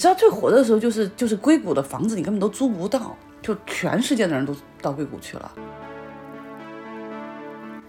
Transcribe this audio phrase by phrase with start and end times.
[0.00, 5.52] 知道最火的时候就是就是硅谷的房子你根本都租不到，就全世界的人都到硅谷去了。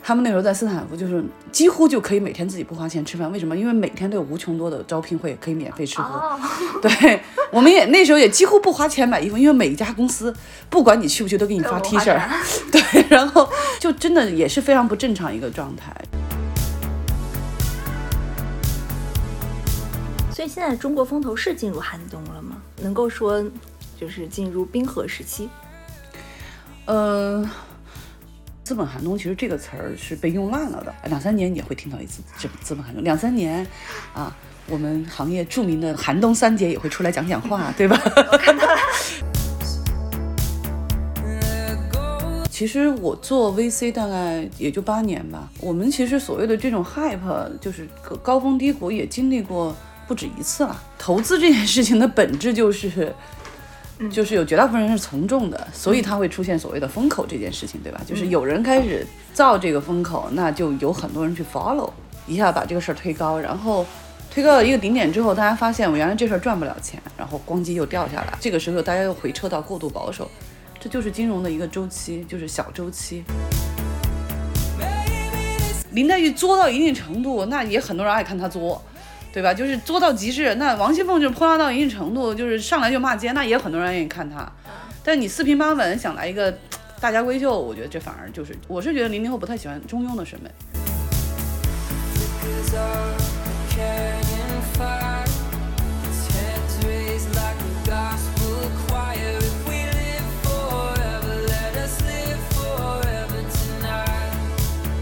[0.03, 3.31] 他们那时候在斯坦福，就是几乎就可以每天自己不花钱吃饭。
[3.31, 3.55] 为什么？
[3.55, 6.37] 因为每天都有无穷多的招聘会可以免费吃喝。
[6.81, 10.35] 对，我们也那时候也几乎不花钱买衣服，因为每一家公司
[10.69, 12.21] 不管你去不去都给你发 T 恤。
[12.73, 13.47] 对，然后
[13.79, 15.95] 就真的也是非常不正常一个状态。
[20.41, 22.59] 所以现在中国风投是进入寒冬了吗？
[22.81, 23.45] 能够说
[23.95, 25.47] 就是进入冰河时期？
[26.85, 27.47] 呃。
[28.63, 33.63] 资本寒冬其实这个词儿是被用烂了的，两三年也会听到一次资资本寒冬，两三年，
[34.15, 34.35] 啊，
[34.67, 37.95] 我们行业著名的寒冬三姐也会出来讲讲话，对吧？
[42.49, 47.87] 其实我做 VC 大概也就八年吧，我们其实所谓的这种 hype 就是
[48.23, 49.75] 高峰低谷也经历过
[50.11, 50.83] 不止一次了。
[50.97, 53.15] 投资这件事情的本质就是。
[54.11, 58.01] 就是有绝大部分人是从众的，所以它会出现所谓的风口这件事情，对吧？
[58.03, 61.87] 就是有人开始造这个风口，那就有很多人去 follow，
[62.25, 63.85] 一下把这个事儿推高，然后
[64.31, 70.27] 推高到一个顶点之后，大家发现我原来这事儿赚不了钱，然后咣叽又掉下来，这个时候大家又回撤到过度保守，
[70.79, 73.23] 这就是金融的一个周期，就是小周期。
[75.91, 78.83] 林黛玉作到一定程度，那也很多人爱看她作。
[79.33, 79.53] 对吧？
[79.53, 80.53] 就是作到极致。
[80.55, 84.51] 那王熙凤就是泼辣到一定程度，就是上来就骂街，那也很多人愿意看她。
[85.03, 86.53] 但你四平八稳想来一个
[86.99, 90.49] 大家闺秀，我觉得这反而就是，我是觉得零零后不太喜欢中庸的审美。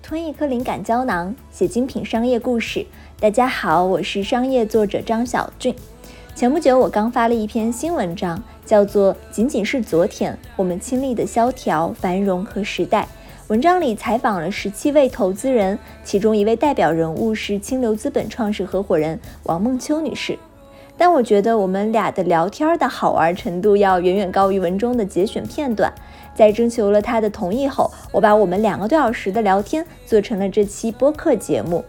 [0.02, 2.86] 吞一颗灵感胶囊，写精品商业故事。
[3.21, 5.75] 大家好，我是商业作者张小俊。
[6.33, 13.01] 前不久，我刚发了一篇新文章，叫做《仅仅是昨天我们亲历的萧条、繁荣和时代》。
[13.49, 20.39] 文章里采访了十七位投资人，其中一位代表人物是清流资本创始合伙人王梦秋女士。
[20.97, 25.93] 但我觉得我们俩的聊天的好玩程度要远远高于文中的节选片段。
[26.33, 31.83] 在征求了她的同意后，我把我们两个多小时的聊天做成了这期播客节目。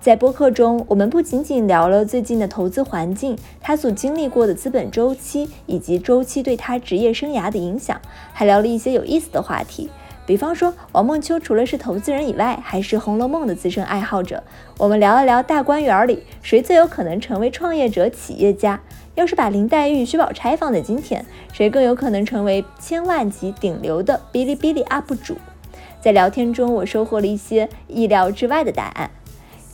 [0.00, 8.00] 在播客中，我们不仅仅聊了最近的投资环境，他所经历过的资本周期以及周期对他职业生涯的影响，
[8.32, 9.90] 还聊了一些有意思的话题。
[10.24, 14.42] 比方说，王梦秋除了是投资人以外，还是《红楼梦》的资深爱好者。
[14.78, 18.80] 我们聊了聊大观园里谁最有可能成为创业者、企业家。
[19.16, 25.36] 要是把林黛玉、薛宝钗放在今天，谁更有可能成为千万级顶流的哔哩哔哩 UP 主？
[26.00, 29.10] 在聊天中，我收获了一些意料之外的答案。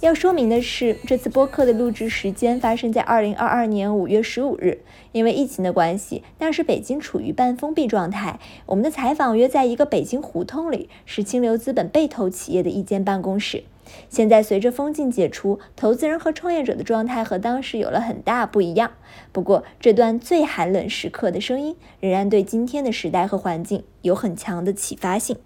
[0.02, 4.80] 要说明的是，这次播客的录制时间发生在二零二二年五月十五日。
[5.12, 8.40] 因为疫情的关系，那时北京处于半封闭状态。
[8.66, 13.62] 我们的采访约在一个北京胡同里，是清流资本被投企业的一间办公室。
[14.08, 18.90] 现在随着封禁解除，投资人和创业者的状态和当时有了很大不一样。
[19.30, 25.36] 不过，这段最寒冷时刻的声音，仍然对今天的时代和环境有很强的启发性。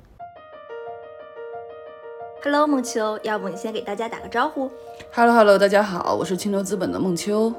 [2.43, 4.71] Hello，梦秋，要不你先给大家打个招呼
[5.13, 7.53] ？Hello，Hello，大家好，我是清流资本的梦秋。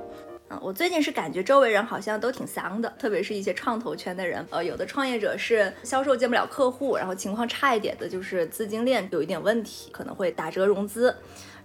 [0.49, 4.45] 嗯，我最近是感觉周围人好像都挺丧的，特别是一些创投圈的人。
[4.49, 11.13] 呃，有的创业者是销售见不了客户，然后情况差一点的就是资金链有一点问题，可能会打折融资。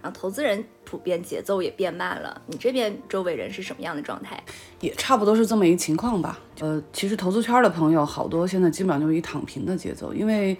[0.01, 2.41] 然后投资人普遍节奏也变慢了。
[2.47, 4.43] 你这边周围人是什么样的状态？
[4.81, 6.37] 也差不多是这么一个情况吧。
[6.59, 10.57] 呃，其实投资圈的朋友好多现在基本上就是一躺平的节奏，因为。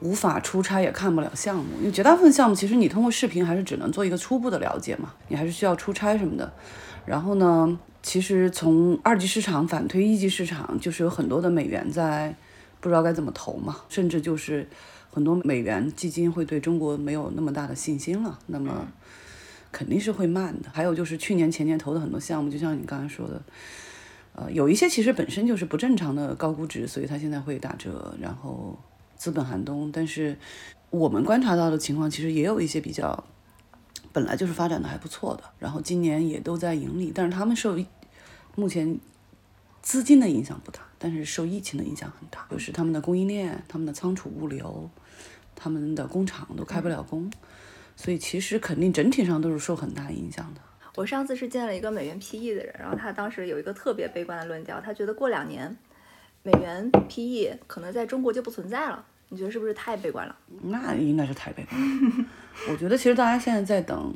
[0.00, 6.52] 无法出差也看不了项目，因为绝大部分项目其实你通过视频还是只能做一个初步的了解嘛，你还是需要出差什么的。
[7.06, 12.34] 然后呢，其实从二级市场反推一级市场，就是有很多的美元在
[12.80, 14.68] 不知道该怎么投嘛，甚至就是
[15.10, 18.88] 很多美元基金会对中国没有那么大的信心了，那么
[19.70, 20.68] 肯定是会慢的。
[20.72, 23.42] 还有就是去年前年投的很多项目，就像你刚才说的，
[24.34, 28.78] 呃，有一些其实本身就是不正常的高估值，所以它现在会打折，然后。
[29.16, 30.36] 资本寒冬，但是
[30.90, 33.24] 我们观察到的情况，其实也有一些比较
[34.12, 37.78] 本来就是发展的还不错的，然后今年也都在盈利，但是他们受
[38.54, 38.98] 目前
[39.82, 44.88] 资金的影响不大，但是受疫情的影响很大，就是他们的供应链、他们的仓储物流、
[45.56, 47.30] 他们的工厂都开不了工，
[47.96, 50.60] 所以其实肯定整体上都是受很大影响的。
[50.96, 55.76] 我上次是见了一个美元 PE 的人，然后他当时有一个特别悲观的论调，他觉得过两年。
[56.44, 60.36] 美元 PE 可能在中国就不存在了，你觉得是不是太悲观了？
[60.62, 62.26] 那应该是太悲观了。
[62.70, 64.14] 我觉得其实大家现在在等，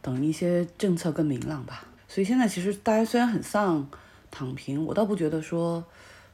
[0.00, 1.84] 等一些政策更明朗吧。
[2.06, 3.86] 所以现在其实大家虽然很丧，
[4.30, 5.84] 躺平，我倒不觉得说，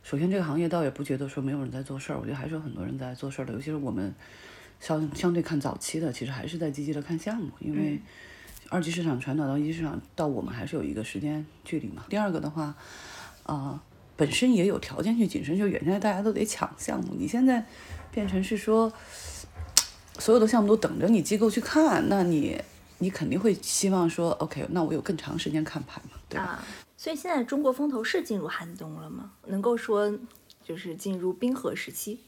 [0.02, 4.14] 首先这个行业倒也不觉得说没有人在做事儿，我觉得还是有很多人在做事儿的，尤其是我们
[4.80, 7.98] 相相对看早期的，其实还是在积极的看项目，因为
[8.68, 12.04] 二级市场传导到一级市场到我们还是有一个时间距离嘛。
[12.10, 12.74] 第二个的话，
[13.44, 13.82] 啊、
[14.22, 17.66] 本身也有条件去谨慎，就原来大家都得抢项目，你现在
[18.12, 18.92] 变成是说，
[20.20, 22.56] 所有的项目都等着你机构去看，那你
[22.98, 26.44] 你肯定会希望说，OK，那我有更长时间看盘嘛，对吧？
[26.44, 26.64] 啊，
[26.96, 29.32] 所以现在中国风投是进入寒冬了吗？
[29.48, 30.16] 能够说
[30.62, 32.20] 就是进入冰河时期？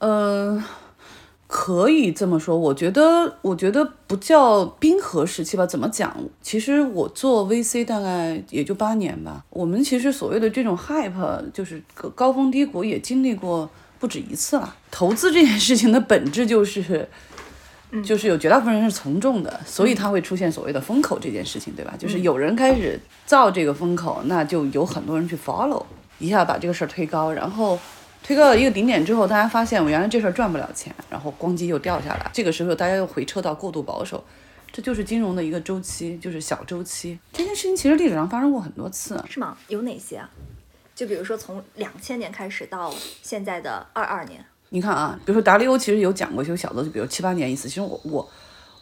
[0.00, 0.62] 呃，
[1.48, 2.56] 可以这么说。
[2.56, 5.66] 我觉得，我觉得不叫冰河时期吧。
[5.66, 6.14] 怎么讲？
[6.40, 9.44] 其实我做 VC 大概也就八年吧。
[9.50, 13.68] 我们其实所谓的这种 hype，就是高高峰低谷，也经历过
[13.98, 14.76] 不止一次了。
[14.92, 17.08] 投资这件事情的本质就是。
[18.04, 21.94] 就是有绝大部分人是从众的，所以它会出现所谓的风口这件事情，对吧？
[21.98, 25.82] 就是有人开始造这个风口，那就有很多人去 follow，
[26.18, 27.78] 一下把这个事儿推高，然后
[28.22, 34.22] 推到了一个顶点之后，大家发现我原来这事儿赚不了钱，然后咣叽又掉下来，这个时候大家又回撤到过度保守，
[34.70, 37.18] 这就是金融的一个周期，就是小周期。
[37.32, 39.56] 这件事情其实历史上发生过很多次，是吗？
[39.68, 40.28] 有哪些啊？
[40.94, 42.92] 就比如说从两千年开始到
[43.22, 47.68] 现在的二二年，你看啊，比如说达利欧其实有讲过，就小的，就比如七八年一次。
[47.68, 48.28] 其实我我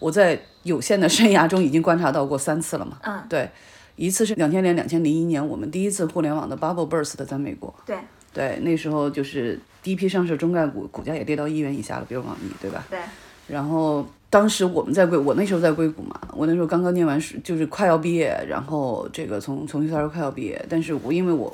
[0.01, 2.99] 我在有限的生涯中已经观察到过三次了嘛。
[3.03, 3.49] 嗯，对，
[3.97, 7.73] 一次是两千年、两千零一年，我们第一次互联网的 bubble burst 在美国。
[7.85, 7.97] 对
[8.37, 12.85] 对，那时候就是第一批上市中概股，股价也跌到一元以下了，比如网易，对吧？
[12.91, 12.99] 对，
[13.47, 21.51] 然后当时我们在硅，我那时候在硅谷嘛，我那时候刚刚念完书，就是快要毕业，然后这个从从学校快要毕业，但是我因为我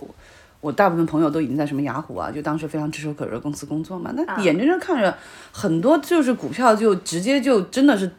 [0.60, 5.16] 我大部分朋友都已经在什么雅虎啊，就当时非常炙手可热公司工作嘛，那眼睁睁看着
[5.52, 8.10] 很多就是股票就直接就真的是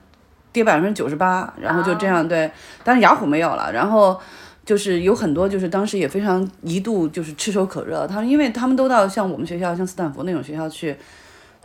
[0.53, 2.49] 跌百分之九十八，然后就这样对，
[2.81, 4.17] 但是雅虎没有了，然后。
[4.65, 10.95] 就是有很多，就是当时也非常一度就是炙手可热，他们因为他们都到像我们学校，像斯坦福那种学校去，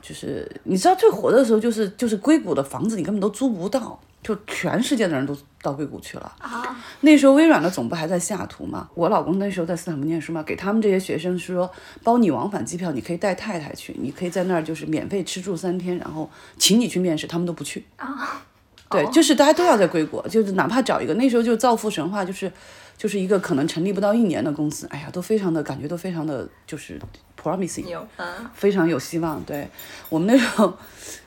[0.01, 6.33] 就是你知道最火的时候，就是就是硅谷的房子你根本都租不到，就全世界的人都到硅谷去了。
[6.39, 11.71] 啊，那时候微软的总部还在西雅图嘛，我老公那时候在斯坦福念书嘛，给他们这些学生是说
[12.03, 17.85] 包你往返机票，你可以带太太去，你可以在那儿就是免费吃住三天，然后请你去面试，他们都不去。
[17.97, 18.43] 啊，
[18.91, 22.51] 对，就是大家都要在硅谷，就是哪怕找一个那时候就造富神话，就是
[22.99, 27.01] 就是一个可能成立不到一年的公司，哎呀，都非常的感觉都非常的就是
[27.41, 29.41] promising，有，嗯，非常有希望。
[29.45, 29.69] 对
[30.09, 30.77] 我们那时候，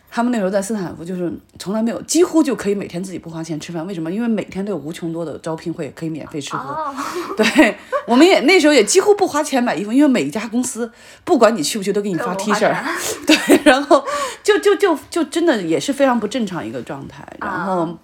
[0.09, 3.87] 他们那时候在斯坦福，就是从来没有，几乎就可以每天自己不花钱吃饭。
[3.87, 4.11] 为什么？
[4.11, 6.73] 因为每天都有无穷多的招聘会可以免费吃喝。
[6.73, 6.93] 哦，
[7.37, 10.91] 对，我们也那时候也几乎不花钱买衣服，因为每一家公司
[11.23, 12.85] 不管你去不去都给你发 T 恤儿。
[13.25, 14.05] 对，然后
[14.43, 17.25] 就就就就真的也是非常不正常一个状态。
[17.39, 17.97] 然后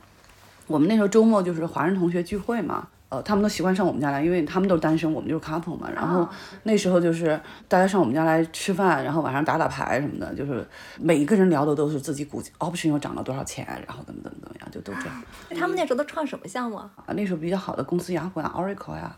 [0.68, 2.88] 我们那时候周末就是华人同学聚会嘛。
[3.10, 5.90] 呃，他们都习惯上我们家来，因为他们都是单身，我们就是 couple 嘛。
[5.96, 6.28] 然后
[6.64, 10.68] 那时候就是大家上我们家来吃饭，然后晚上打打牌什么的，就是
[11.00, 15.24] 每一个人聊的都是自己股 option 又涨了多少钱，然后怎么怎么怎么样，就都这样。
[15.58, 16.92] 他们那时候都创什么项目啊？
[17.06, 19.16] 啊，那时候比较好的公司，雅虎呀、Oracle 呀，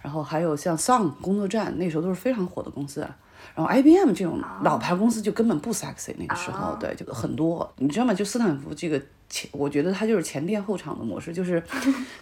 [0.00, 3.04] 然后还有像 Sun 工作站，那时候都是非常火的公司。
[3.56, 8.14] 然后 IBM 这种老牌公司就根本不 sexy，那个时候，对，就很多，你知道吗？
[8.14, 11.62] 就斯坦福这个前，我觉得它就是前店后厂的模式，就是，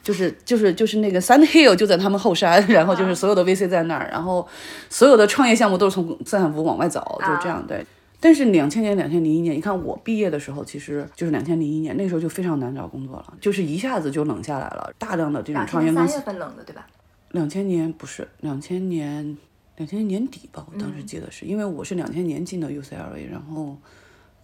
[0.00, 4.46] 就是就是就是那个 Sun Hill 就在他们后山，然后就是所有的 VC 在那儿，然后
[4.88, 7.84] 所有的创业项目都是从斯坦福往外走，就是这样，对。
[8.22, 16.12] 但是两千年、两千零一年，你看我毕业的时候，其实就是两千零一年，那时候就非常难找工作了，就是一下子就冷下来了，大量的这种创业公司。
[16.12, 16.86] 三月份冷的，对吧？
[17.30, 19.38] 两千年不是两千年，
[19.76, 23.74] 两千年年底吧，我当时记得是、因为我是两千年进的 UCLA，然后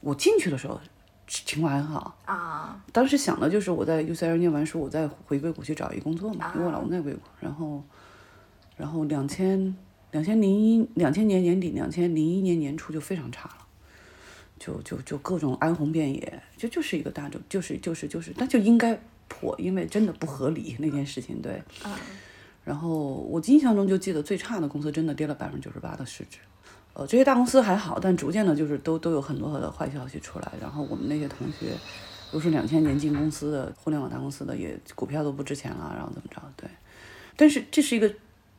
[0.00, 0.80] 我进去的时候
[1.26, 7.82] 情况还很好，啊，当时想的就是我在 UCLA 念完书，我再回硅谷去找一工作嘛，因为我老公在硅谷，然后，
[8.76, 9.76] 然后两千
[10.12, 13.56] 两千零一两千年年底，两千零一年年初就非常差了。
[14.58, 21.62] 就就就各种哀鸿遍野，就就是一个大众，就是就是就是，那就应该破，因为真的不合理那件事情，对。
[21.84, 21.92] 嗯
[22.64, 26.38] 然后我印象中就记得最差的公司真的跌了百分之九十八的市值，
[26.98, 30.52] 呃，这些大公司还好，但逐渐的就是都都有很多的坏消息出来。
[30.60, 31.72] 然后我们那些同学
[32.32, 36.40] 都是两千年进公司的互联网大公司的，也股票都不值钱了，然后怎么着？
[36.56, 36.70] 对，
[37.36, 38.10] 但是这是一个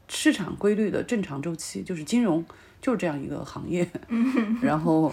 [0.08, 2.46] 市场规律的正常周期，就是金融
[2.79, 3.89] 就是这样一个行业，
[4.62, 5.12] 然后。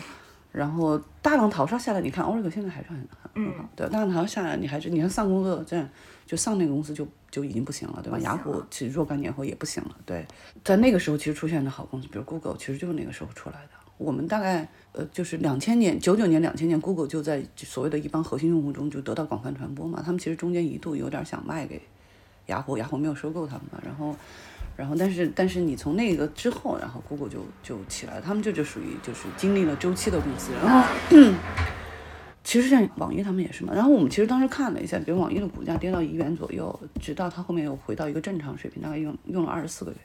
[0.55, 2.97] 然后大浪淘沙下来，你看 Oracle 现在还是很
[3.35, 5.91] 很很好，对，大浪淘沙下来，你还是你看上工作站，
[6.25, 8.19] 就上那个公司就就已经不行了，对吧？
[8.21, 10.25] 雅虎其实若干年后也不行了，对，
[10.63, 13.71] 在那个时候其实出现的好公司，比如 Google，其实就是那个时候出来的。
[13.97, 20.03] 我们大概呃就是两千年、九九年、两千年，Google 就在所谓的一帮核心用户中就得到广泛传播嘛。
[20.05, 21.81] 他们其实中间一度有点想卖给
[22.47, 23.81] 雅虎，雅虎没有收购他们嘛。
[23.85, 24.15] 然后，
[24.77, 30.89] 然后但是但是你从那个之后，然后 Google 就就起来了，他们这就属于就是经历了周期的公司，然后。
[32.47, 39.97] 其实像网易他们也是嘛，然后我们其实当时看了一下，比如网易的股价跌到一元左右，直到它后面又回到一个正常水平，大概用用了二十四个月，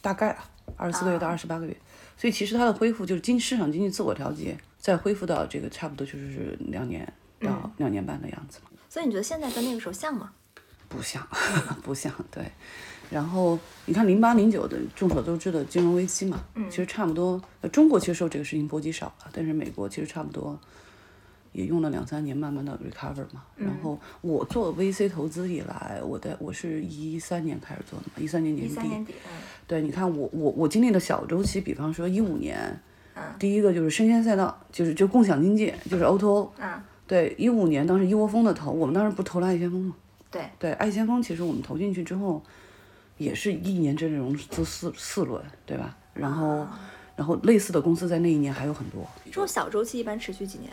[0.00, 1.76] 大概啊，二十四个月到二十八个月，
[2.16, 8.70] 所以其实它的恢复就是经市场经济自我调节，再恢复到这个差不多就是两年到两年半的样子嘛。
[8.88, 10.30] 所以你觉得现在跟那个时候像吗？
[10.94, 11.26] 不像，
[11.82, 12.44] 不像，对。
[13.10, 20.58] 然后你看零八零九的众所周知的金融危机嘛，其实差不多，中国其实受这个事情波及少了，但是美国其实差不多。
[21.52, 23.44] 也用了两三年，慢慢的 recover 嘛。
[23.54, 28.88] 然后我做 VC 投资以来，我的我是一三年开始做的嘛，一三年年底。
[28.88, 29.14] 年底。
[29.64, 32.76] 对，你看我我我经历的小周期，比方说一五年，
[33.38, 36.48] 第一个就是生鲜赛道，就是就共享经济，就是 O2O。
[36.58, 36.82] 嗯。
[37.06, 39.94] 对，一五年当时一窝蜂的投，我们当时不投了爱先锋吗？
[40.34, 40.42] 对。
[40.58, 42.42] 对，爱先锋其实我们投进去之后，
[43.16, 45.96] 也是一年之内融资四四轮，对吧？
[46.12, 46.66] 然后
[47.16, 49.06] 然后类似的公司在那一年还有很多。
[49.24, 50.70] 这种小周期一般持续几年？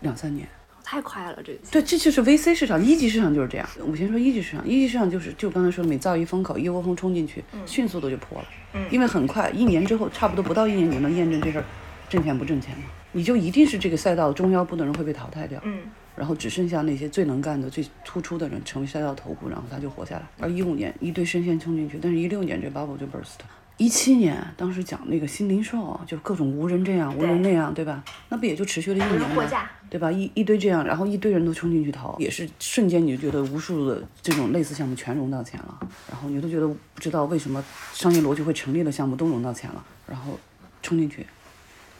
[0.00, 0.46] 两三年，
[0.82, 1.58] 太快了，这个。
[1.70, 3.68] 对，这就是 VC 市场，一级市场就是这样。
[3.88, 8.44] 我先说一级市场，一级市场就是就刚才说，每造一风口，一窝蜂冲进去，迅速的就破了。
[8.74, 8.86] 嗯。
[8.90, 11.64] 因为很快，一年之后，差不多不到一年，你能验证这事儿
[12.08, 12.84] 挣钱不挣钱吗？
[13.12, 15.60] 你就一定是这个赛道中腰部的人会被淘汰掉。
[15.64, 15.82] 嗯。
[16.16, 20.22] 然后只剩下那些最能干的、最突出的人成为赛道头部，然后他就活下来。
[20.38, 23.40] 而一五年一堆生鲜冲进去，但是一六年这 bubble 就 burst。
[23.76, 28.04] 一七年，当时讲那个新零售，就各种无人这样，无人那样，对吧？
[28.28, 29.68] 那不也就持续了一年吗？
[29.90, 30.12] 对吧？
[30.12, 35.76] 一一堆这样，然后一堆人都冲进去投，也是瞬间你就觉得无数的这种类似项目全融到钱了，
[36.08, 40.38] 然后你都觉得不知道为什么商业逻辑会成立的项目都融到钱了，然后
[40.80, 41.26] 冲进去，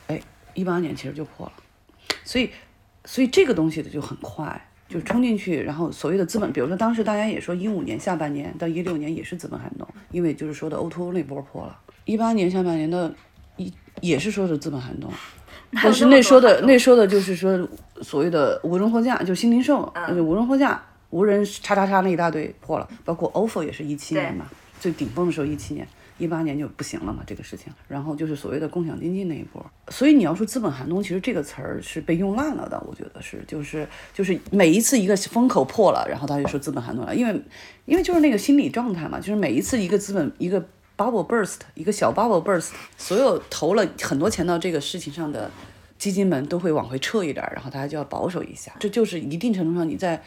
[0.06, 0.20] 哎，
[0.54, 1.52] 一八年其实就破了，
[2.24, 2.50] 所以，
[3.04, 4.68] 所以这个东西的就很快。
[4.86, 11.76] 就冲进去，然后所谓的资本，比如说当时大家也说一五年下半年到一六年也是资本寒冬，因为就是说的 O2O O 那波破了。
[12.04, 13.12] 一八年下半年的
[13.56, 15.10] 一也是说是资本寒冬，
[15.82, 17.66] 但是那说的那说的就是说
[18.02, 24.44] 所谓的无人货架，就新零售，就无人货架，无人叉叉叉那一大堆破了，包括 OFO 也是一七年嘛，
[24.78, 25.88] 最顶峰的时候一七年。
[26.16, 37.42] 一八年就不行了嘛，这个事情，然后就是所谓的共享经济那一波，所以你要说资本寒冬，其实这个词儿是被用烂了的，我觉得是，就是就是每一次一个风口破了，然后他就说资本寒冬了，因为
[37.84, 40.60] 因为就是那个心理状态嘛，就是每一次一个资本一个
[40.96, 45.50] bubble burst，一个小 bubble burst，所有投了很多钱到这个事情上的
[45.98, 50.22] 基金们都会往回撤一点，然后大家就要保守一下，这就是一定程度上你在。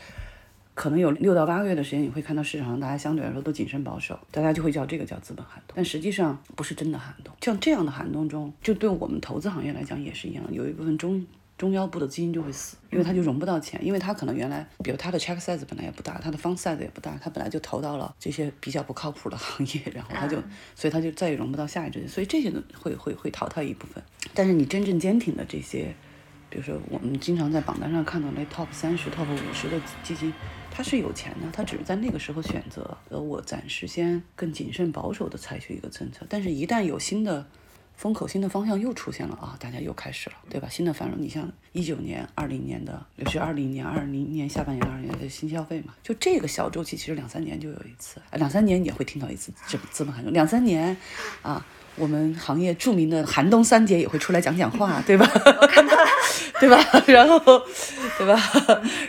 [0.77, 7.34] 可能有六到八个月的时间，你会看到市场上大家相对来说都谨慎保守，大家就会叫这个叫资本寒冬，但实际上不是真的寒冬。
[7.41, 11.25] 像这样的寒冬中，就对我们投资行业来讲也是一样，有一部分中
[11.57, 20.38] 中腰部的基金就会死，因为它就融不到钱，因为它可能原来，比如它的 check size 本来也不大，它的 fund size 也不大，它本来就投到了这些比较不靠谱的行业，然后它就，
[20.75, 24.03] 所以它就再也融不到下一支，所以这些会会会淘汰一部分。
[24.36, 25.96] 但是你真正坚挺的这些，
[26.51, 30.31] 比如说我们经常在榜单上看到那 top 三十、top 五十的基金。
[30.77, 37.43] 他是有钱的，他只是在那个时候选择，呃，我暂时先更谨慎保守的采取一个政策，但是，一旦有新的
[37.96, 40.69] 风口、新的方向又出现了啊，大家又开始了，对吧？
[40.69, 50.96] 新的繁荣，你像一九年、二零年的，尤其二零年、二零年下半年、二零年的新消费嘛，就这个小周期，其实两三年就有一次，两三年也会听到一次这资本寒冬，两三年，
[51.41, 51.65] 啊。
[51.98, 55.27] 我们行业著名的寒冬三杰也会出来讲讲话，对吧？
[56.60, 56.77] 对吧？
[57.06, 57.39] 然后，
[58.18, 58.39] 对吧？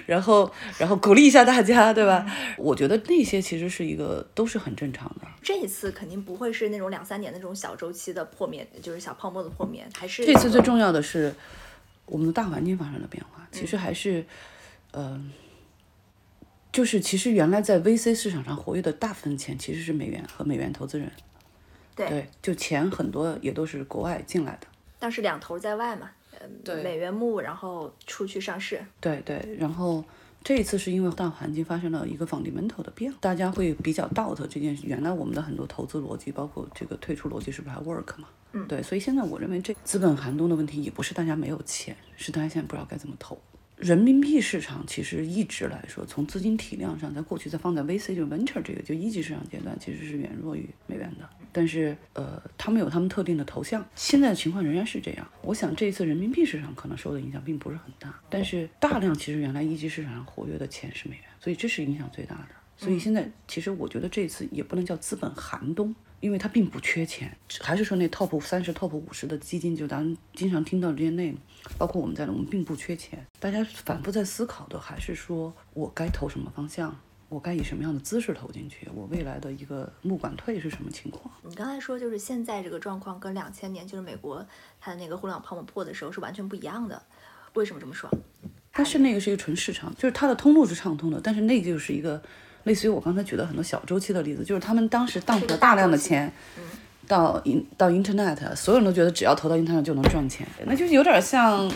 [0.04, 2.26] 然后，然后鼓励一下大家，对吧？
[2.58, 5.26] 我觉得那些其实是一个都是很正常的。
[5.42, 11.34] 这一次肯定不会是那种两三年的这种小周期的破灭，就是小泡沫的破灭，还是这次最重要的是
[12.04, 13.46] 我们的大环境发生了变化。
[13.50, 14.26] 其实还是，
[14.92, 15.32] 嗯，
[16.70, 21.10] 就是其实原来在 VC 市场上活跃的大部分钱其实是美元和美元投资人。
[22.06, 24.66] 对，就钱很多也都是国外进来的，
[24.98, 26.10] 当时两头在外嘛，
[26.62, 28.80] 对，美元募，然后出去上市。
[29.00, 30.04] 对对，然后
[30.44, 34.84] 这一次是因为大环境发生了一个 fundamental 的变，大家会比较 doubt 这件事。
[34.86, 38.28] 原来我们的很多投资逻辑，包括这个退出逻辑，是不是还 work 嘛？
[38.52, 43.38] 嗯，对，所以现在我认为这资本寒冬的问题也不是大家没有钱，是大家现在不知道该怎么投。
[43.76, 51.28] 人民币市场其实一直来说，从资金体量上，在过去在放在 VC 就 venture 这个就一级市场阶段，其实是远弱于美元的。
[51.58, 53.84] 但是，呃，他们有他们特定的头像。
[53.96, 55.28] 现在的情况仍然是这样。
[55.42, 62.48] 我想这一次人民币市场可能受的影响并不是很大，但是大量其实原来一级市场上活跃的钱是美元，所以这是影响最大的。
[62.76, 65.92] 所以现在其实我觉得这次也不能叫资本寒冬。
[66.20, 71.38] 因为它并不缺钱，还是说那 top 三十、top 五十的基金，就咱经常听到这些内容，
[71.78, 73.24] 包括我们在内，我们并不缺钱。
[73.38, 76.98] 大家反复在思考的还是说，我该投什么方向，
[77.28, 78.88] 我该以什么样的姿势投进去？
[78.94, 81.32] 我未来的一个募管退是什么情况？
[81.42, 84.44] 你刚才说就是现在这个状况跟两千年就是美国
[84.80, 87.02] 它的那个互联网泡沫破的时候是完全不一样的，
[87.54, 88.10] 为什么这么说？
[88.72, 92.22] 它是那个是一个纯市场，就是它的通路是畅通的，但是那就是一个
[92.64, 96.32] 类似于我刚才举的很多小周期的例子，就是他们当时 dump 了大量的钱
[97.06, 101.70] 到 in 到 internet，所有人都觉得只要投到 internet 就能赚钱，那就是有点像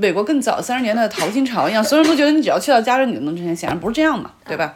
[0.00, 4.74] 美国更早三十年代的淘金潮一样，所有人都觉得你只要去到加州你就能挣钱，显然不是这样嘛，对吧？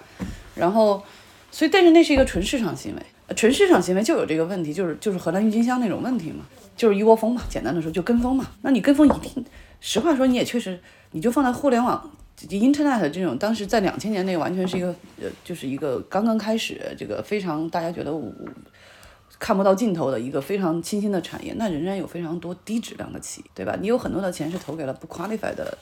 [0.55, 1.03] 然后，
[1.51, 6.45] 所以但是那是一个纯市场行为，呃纯市场行为就有这个问题，就是就是荷兰郁金香那种问题嘛，
[6.77, 8.47] 就是一窝蜂嘛，简单的说就跟风嘛。
[8.63, 9.45] 那你跟风一定，
[9.81, 10.79] 实话说你也确实，
[11.13, 12.11] 你就放在互联网。
[12.49, 14.89] Internet 这种当时在两千年内完全是一个
[15.23, 18.13] 呃，就是一个刚刚开始，这个非常大家觉得
[19.39, 23.77] 看不到尽头的一个非常新兴的产业，那仍然有非常多低质量的企业，对吧？
[23.81, 25.77] 你有很多的钱是投给了不 qualified 的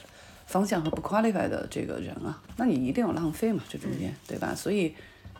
[0.45, 4.53] 方向和不 qualified 的这个人啊，那你一定有浪费嘛，这中间，对吧？
[4.55, 4.93] 所以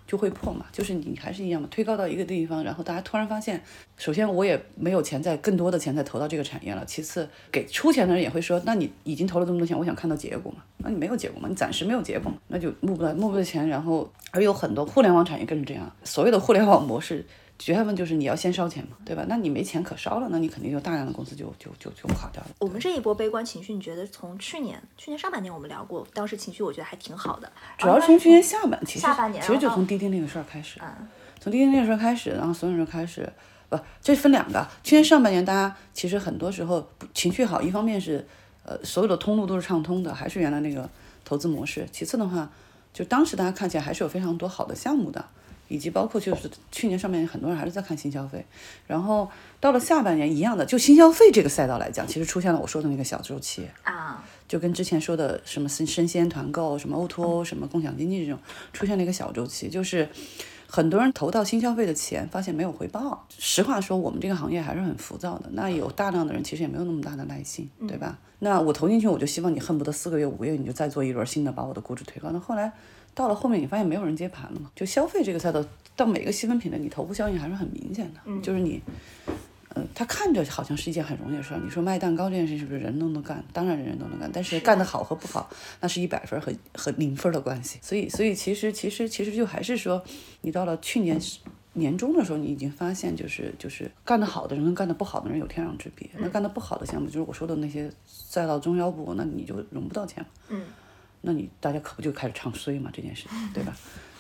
[0.06, 3.62] 就会破嘛，就是你还是一样嘛，推高到一个地方，然后大家突然发现，
[3.98, 17.26] 首先我也没有钱再更多的钱再投到这个产业了，其次给出钱的人也会说，那你已经投了这么多钱，我想看到结果嘛，那你没有结果嘛，你暂时没有结果嘛，那就募不到募不到钱，然后而有很多互联网产业更是这样，所谓的互联网模式。
[17.66, 19.24] 绝大部分就是你要先烧钱嘛，对吧？
[19.30, 22.50] 那你没钱可烧了，那你肯定就大量的公司就就就就垮掉了。
[22.60, 31.08] 我们这一波悲观情绪，你觉得从去年去年上半年我们聊过，当时情绪我觉得还挺好的，主要是从去年下半其实下半年其实就从滴滴那个事儿开始，嗯
[31.40, 33.32] 从滴滴那个事儿开始，然后所有人开始
[33.70, 34.68] 不，这分两个。
[34.84, 38.28] 去年上半年大家其实很多时候情绪好，一方面是
[38.66, 40.90] 呃所有的通路都是畅通的，还是原来那个
[41.24, 42.52] 投资模式；其次的话，
[42.92, 45.24] 就当时大家看起来还是有非常多好的项目的。
[45.74, 48.46] 以及包括就是去年上半年很多人还是在看新消费，
[48.86, 49.28] 然后
[49.60, 58.40] 到了下半年一样的，就新消费这个赛道来讲，其实出现了我说的那个小周期啊，就跟之前说的什么生生鲜团购、什么 O2O、什么共享经济这种
[58.72, 60.08] 出现了一个小周期，就是
[60.68, 63.26] 很多人投到新消费的钱发现没有回报。
[63.40, 68.20] 实话说，我们这个行业还是很浮躁的，那有大量的人其实也没有那么大的耐心，对吧？
[68.44, 72.30] 那我投进去，我就希望你恨不得四个月、五个月你就再做一轮新的，把我的估值推高。
[72.32, 72.72] 那后来。
[73.16, 74.72] 到了后面，你发现没有人接盘了嘛？
[74.76, 75.64] 就消费这个赛道，
[75.96, 78.20] 到每个细分品类，你头部效应还是很明显的。
[78.26, 78.82] 嗯，就是你，
[79.76, 81.62] 呃，他看着好像是一件很容易的事儿。
[81.64, 83.46] 你说卖蛋糕这件事是不是人都能干？
[83.54, 85.48] 当然人人都能干，但是干得好和不好，
[85.80, 87.78] 那是一百分和和零分的关系。
[87.84, 90.04] 所以，所以其实其实其实就还是说，
[90.42, 91.20] 你到了去年
[91.74, 96.10] 年终的时候，你已经发现，就是就是干得好的人跟干得不好的人有天壤之别。
[96.18, 100.30] 那干得不好的项目，就是我说的那些赛道中腰部，那你就融不到钱了。
[100.50, 100.66] 嗯。
[101.26, 103.74] 那你大家可不就开始唱衰嘛这件事情，对吧？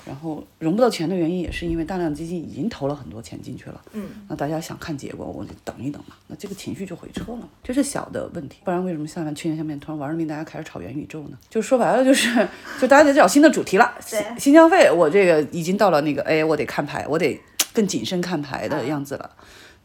[0.05, 8.59] 然后融不到钱的原因也是因为大量基金已经投了很多钱进去了，嗯，那大家想看结果，我就等一等嘛，那这个情绪就回撤了，这是小的问题。
[8.63, 11.37] 不然为什么下面去年下面突然玩儿命，大家开始炒元宇宙呢？
[11.49, 12.47] 就说白了就是，
[12.81, 13.93] 就大家得找新的主题了。
[13.99, 17.39] 新，新消费，我这个已经到了那个，哎，我得看牌，我得
[17.73, 19.29] 更谨慎看牌的样子了。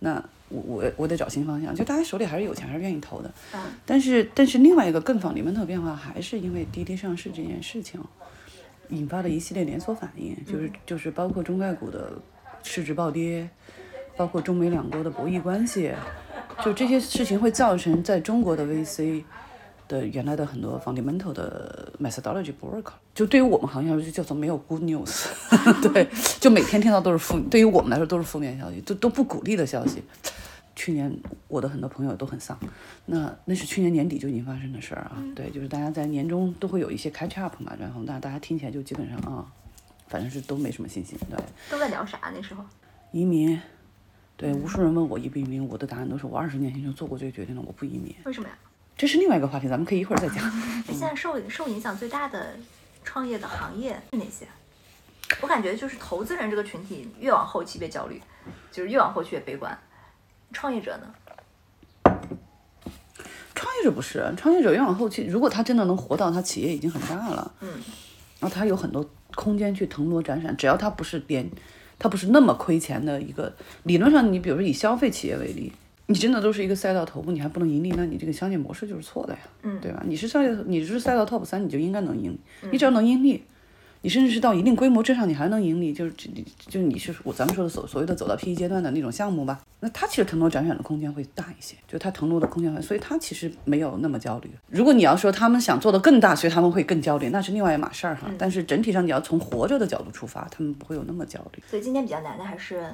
[0.01, 0.23] 那。
[0.51, 3.31] 我我我得找新方向，就大家手里还是有钱，还是愿意投的。
[3.53, 3.61] 嗯。
[3.85, 8.01] 但是但是另外一个更仿里面的变化，还是因为滴滴上市这件事情，
[8.89, 12.13] 引发了一系列连锁反应，就是就是包括中概股的
[12.63, 13.49] 市值暴跌，
[14.17, 15.93] 包括中美两国的博弈关系，
[16.65, 19.23] 就这些事情会造成在中国的 VC
[19.87, 22.93] 的原来的很多 fundamental 的 methodology 不 work。
[23.15, 25.27] 就对于我们行业来说，就叫做没有 good news。
[25.93, 26.07] 对，
[26.41, 30.03] 就每天听到都是负，对于我们来说都是负面消息，都都不鼓励的消息。
[30.79, 31.13] 去年
[31.49, 32.57] 我的很多朋友都很丧，
[33.07, 35.21] 那那是去年年底就已经发生的事儿啊。
[35.35, 39.45] 对，就是大家在年终都会有一些 catch up 嘛，然后那大家听起来就基本上啊，
[40.07, 41.19] 反正是都没什么信心。
[41.29, 41.37] 对，
[41.69, 42.65] 都在聊啥那时候？
[43.11, 43.61] 移民。
[44.37, 48.15] 对，无数人问我移不移民，我的答案都是我二十年前就做过这个决定了，我不移民。
[48.25, 48.55] 为什么呀？
[48.97, 50.49] 这是另外一个话题，咱们可以一会儿再讲。
[50.87, 52.57] 现在受受影响最大的
[53.03, 54.47] 创业的行业是哪些？
[55.41, 58.23] 我感觉就是投资人这个群体越往后期越焦虑，
[58.71, 59.77] 就是越往后期越悲观。
[60.53, 61.07] 创业者呢？
[63.55, 67.69] 创业者不是创业者，越往后期，如果他真的能活到他企业已经很大了，嗯，
[68.41, 71.49] 然后他有很多空间去腾挪展闪，只要他不是连，
[71.99, 75.73] 他不是那么亏钱的一个，理论上你比如说以消费企业为例，
[76.07, 80.03] 你真的都是一个赛道头部，你还不能盈利，那你这个商业模式就是错的呀，嗯，对吧？
[80.07, 82.39] 你是商业，你是赛道 top 三，你就应该能盈，
[82.71, 83.45] 你只要能盈利。
[84.01, 86.29] 你甚至是到一定规模之上，你还能盈利，就是就
[86.69, 94.51] 就你是我咱们说的所所谓的走到 PE 阶段的那种项目吧，那它其实腾挪展闪的空间会大一些，就它腾挪的空间会，所以它其实没有那么焦虑。
[94.69, 98.31] 如果你要说他们想做的更大，所以他们会更焦虑，那是另外一码事儿哈。
[98.39, 101.63] 但是整体上你要从活着的角度出发，他们不会有那么焦虑。
[101.69, 102.87] 所以今天比较难的还是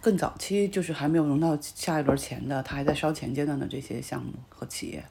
[0.00, 5.04] 更早期，就是还没有融到下一轮钱的，他还在烧钱阶段的这些项目和企业。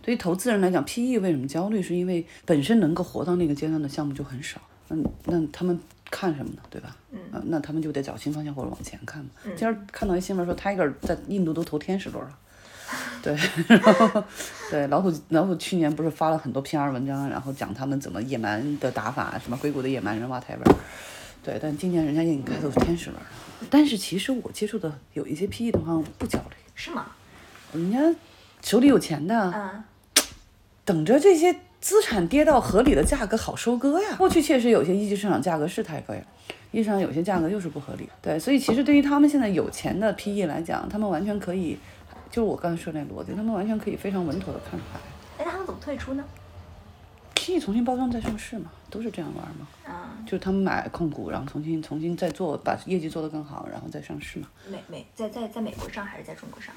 [0.00, 1.82] 对于投资人来讲，PE 为什么焦虑？
[1.82, 4.60] 是因为本身能够活到那个阶段的项目就很少。
[4.88, 5.78] 嗯，那他们
[6.10, 6.62] 看什么呢？
[6.70, 6.96] 对吧？
[7.12, 9.30] 嗯、那他们就得找新方向或者往前看嘛。
[9.56, 12.38] 今儿看到一新闻说，Tiger 在印度都投天使轮了。
[13.20, 14.22] 对，然后
[14.70, 20.62] 对老虎，老虎去年不是发了很多 PR 文章，然后讲他们怎么野蛮的打法，什么硅谷的野蛮人 whatever。
[21.42, 23.26] 对，但今年人家已经开走天使轮了。
[23.68, 27.06] 但是其实我接触的有一些 PE 同行不焦虑，是吗？
[27.72, 27.98] 人家
[28.62, 29.84] 手里有钱的，嗯，
[30.84, 34.16] 等着这些资产跌到合理的价格好收割呀。
[34.16, 36.24] 过去确实有些一级市场价格是太贵了，
[36.72, 38.08] 一级市场有些价格又是不合理。
[38.20, 41.78] 对，所以其实对于他们现在有钱的 PE 来讲，他们完全可以，
[42.30, 45.00] 就是我刚才说那逻辑，他们完全可以非常稳妥的看出来。
[45.38, 46.24] 那他们怎么退出呢
[47.34, 49.68] ？PE 重新包装再上市嘛，都是这样玩嘛。
[49.84, 54.48] 啊，就是他们买控股，然后重新重新再做，把业绩做得更好，然后再上市嘛。
[54.68, 56.74] 美美在在在美国上还是在中国上？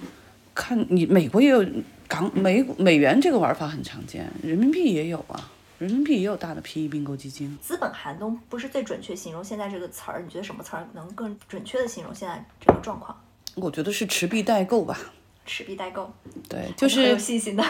[0.60, 1.66] 看你美国也有
[2.06, 7.58] 港美股美元这个玩法很常见，人民币也有啊，人民币也有大的 PE 并购基金。
[7.62, 13.18] 资本寒冬不是最准确形容现在这个词儿，你觉得什么词儿能更准确的形容现在这个状况？
[13.56, 15.00] 我觉得是持币待购吧。
[15.46, 16.12] 持币待购，
[16.50, 17.64] 对，就是很有信心的。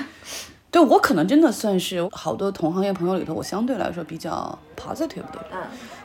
[0.72, 5.62] 对我可能真的算是好多同行业朋友里头，我相对来说比较 positive 的人，嗯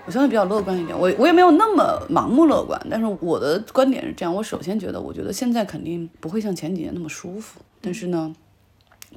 [0.06, 0.98] 我相对比较乐观一点。
[0.98, 8.34] 我我也没有那么盲目乐观，但是我的观点是这样：我首先觉得，我觉得现在肯定不会像前几年那么舒服，但是呢，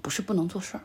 [0.02, 0.82] 不是不能做事儿。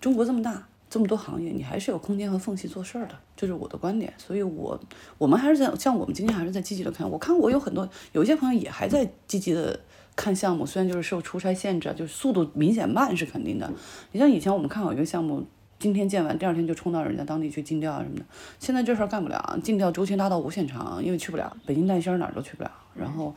[0.00, 4.12] 中国这么大，这么多行业，你还是有空间和缝隙做事儿的，这是我的观点。
[4.16, 4.80] 所以我
[5.18, 7.08] 我们还是在像我们今天还是在积极的看。
[7.10, 9.78] 我看我有很多有一些朋友也还在积极的
[10.16, 13.70] 看项目，虽然就是受出差限制，啊，就是速度明显慢是肯定的。
[14.12, 15.44] 你像以前我们看好一个项目。
[15.84, 18.24] 今天建完，第二天就冲到人家当地去尽调啊什么的。
[18.58, 22.70] 现在这事儿干不了，尽调周期拉到无限长，因为去不了，北京带芯儿哪儿都去不了。
[22.94, 23.34] 然后，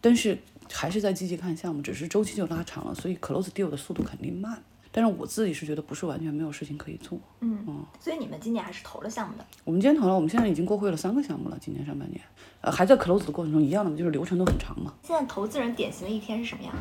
[0.00, 0.38] 但是
[0.72, 4.62] 还是在积极看项目，只是周期就拉长了，所以 close deal 的速度肯定慢。
[4.90, 7.18] 但是我自己是觉得不是完全没有事情可以做。
[7.40, 9.44] 嗯，所以你们今年还是投了项目的。
[9.64, 12.18] 我们今天投了，我们现在已经过会了三个项目了，今年上半年，
[12.62, 14.94] 呃，还在 close 的过程中，一样的，就是流程都很长嘛。
[15.02, 16.72] 现在投资人典型的一天是什么样？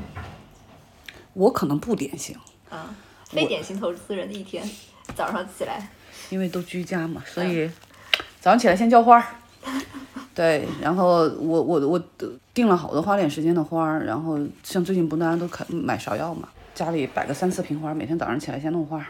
[1.33, 2.37] 我可能不典型，
[2.69, 4.67] 啊，非典型投资人的一天，
[5.15, 5.89] 早上起来，
[6.29, 7.69] 因为都居家嘛，所以
[8.39, 9.25] 早上起来先浇花儿。
[10.33, 12.01] 对，然后我我我
[12.53, 19.05] 订了好多花点时间的花儿，然后像最近不大家都看买芍药嘛，家里摆个三四瓶花儿，每天早上起来先弄花儿，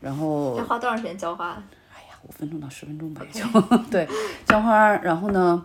[0.00, 1.50] 然后要花多长时间浇花？
[1.94, 3.46] 哎呀，五分钟到十分钟吧，也就
[3.88, 4.08] 对，
[4.46, 5.64] 浇花儿，然后呢，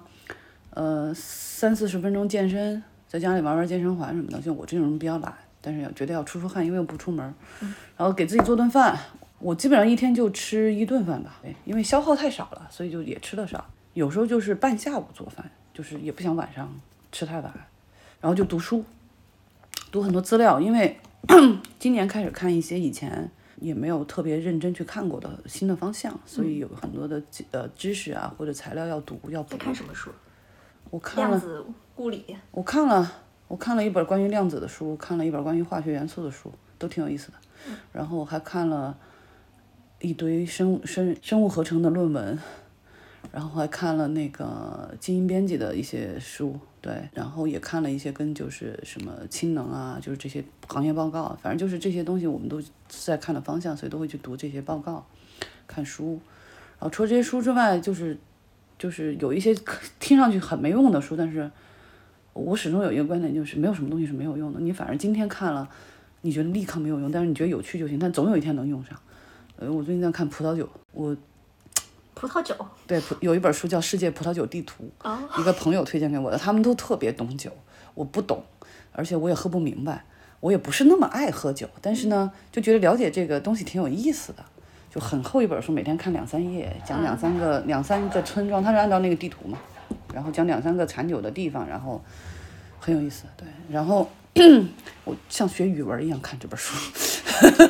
[0.70, 4.40] 呃，三四十分钟健身，在家里玩玩健身环什么的。
[4.40, 7.34] 像我这种人比较懒，但是要觉得要出出汗，因为我不出门儿，
[7.98, 8.96] 然后给自己做顿饭。
[9.44, 13.64] 我基本上一天就吃一顿饭吧，对，因为消耗太少了，所以就也吃的少。
[13.94, 16.74] 有时候就是半下午做饭，就是也不想晚上
[17.12, 17.54] 吃太晚，
[18.22, 18.86] 然后就读书，
[19.92, 20.98] 读很多资料，因为
[21.78, 23.30] 今年开始看一些以前
[23.60, 29.66] 也没有特别认真去看过的新的方向，所以有很多的呃知识啊或者材料要读要补在。
[29.66, 30.10] 看什么书？
[30.90, 31.66] 我看了，量子
[31.98, 32.38] 物理。
[32.52, 33.12] 我看了，
[33.50, 37.38] 我看了一本关于量子的书，看了一本关于化学元素的书，都挺有意思的。
[37.92, 38.98] 然后我还看了
[40.04, 42.38] 一堆生物生生物合成的论文，
[43.32, 55.08] 然后还看了那个基因编辑的一些书，对，然后也看了一些跟就是什么氢能啊，就是这些行业报告，反正就是这些东西我们都在看的方向，所以都会去读这些报告，
[55.66, 56.20] 看书。
[56.80, 58.18] 然后除了这些书之外，就是
[58.78, 59.56] 就是有一些
[60.02, 61.50] 听上去很没用的书，但是
[62.34, 64.60] 我始终有一个观点，就是没有什么东西是没有用的。
[64.60, 65.70] 你反正今天看了，
[66.24, 69.00] 你觉得立刻没有用，但是你觉得有趣就行，但总有一天能用上。
[69.64, 71.16] 呃，我最近在看葡萄酒，我
[72.14, 72.54] 葡萄酒。
[72.86, 77.50] 对有一本书叫《世界葡萄酒地图》，哦，一个朋友推荐给我的，他们都特别懂酒，
[77.94, 78.44] 我不懂，
[78.92, 80.04] 而且我也喝不明白，
[80.42, 84.44] 我也不是那么爱喝酒，但是呢，就觉得了解这个东西挺有意思的，
[84.94, 89.58] 就很厚一本书，每天看两三页，讲两三个两三个村庄，它是按照那个地图嘛，
[90.14, 92.04] 然后讲两三个产酒的地方，然后
[92.82, 94.10] 很有意思，对，然后
[95.06, 96.76] 我像学语文一样看这本书。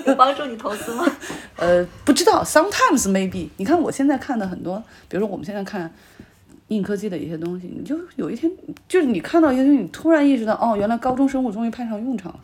[0.06, 1.06] 有帮助你投资吗？
[1.58, 3.48] 呃，不知道，sometimes maybe。
[3.58, 5.92] 你看我现在看的很多，比如说我们现在看
[6.70, 8.52] 硬科技的一些东西，你就有一天，
[8.88, 12.40] 就是你看到一些东西，你突然意识到，哦，原来高中生物终于派上用场了，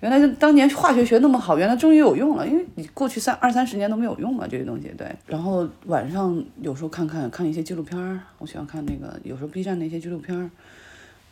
[0.00, 5.10] 原来就当年化学学那么好，原来终于有用了，因为你过去三二三十年都没有用嘛，这些东西，对。
[5.26, 10.50] 然后晚上有时候看看看一些纪录片儿，我喜欢看那个，有时候 B 站的一些纪录片儿。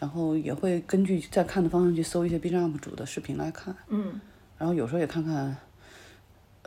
[0.01, 4.19] 然后也会根据在看的方向去搜一些 B 站 UP 主的视频来看，嗯
[4.57, 5.55] 然后有时候也看看，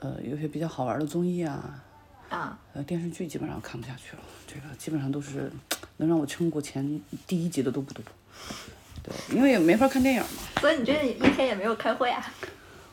[0.04, 1.82] 呃，有些比较好玩的综艺啊，
[2.28, 5.50] 啊，呃，电视剧基本上看不下去了，这个基本上都是
[5.96, 8.04] 能让我撑过前第一集的都不多。
[9.02, 10.28] 对，因为也没法看电影嘛。
[10.60, 12.22] 所以你这一天也没有开会啊？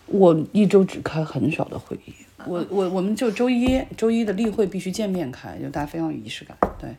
[0.07, 2.15] 我一周只开很少的会议，
[2.47, 6.57] 我我我们就周一周一的例会必须见面开，就大家非常有仪式感。
[6.79, 6.95] 对，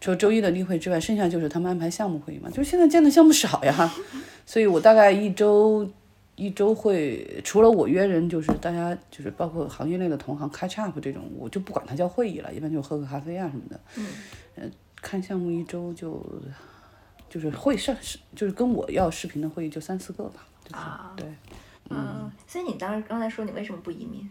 [0.00, 2.48] 除了周一的例会之外，剩下就是他们安排项目会议嘛。
[2.48, 3.92] 就是现在见的项目少呀，
[4.46, 5.88] 所以我大概一周
[6.38, 13.80] 一周会，除了我约人，就是大家就是包括行业内的同行开 up 这种，我就不管它叫会议了，一般就喝个咖啡啊什么的。
[13.96, 14.06] 嗯。
[14.54, 14.62] 呃，
[15.02, 16.24] 看项目一周就
[17.28, 20.46] 就是会上是就是跟我要视频的会议就三四个吧。
[20.70, 21.12] 啊。
[21.16, 21.26] 对。
[21.90, 22.30] 嗯。
[22.46, 24.30] 所以你当时刚才说你为什么不移民？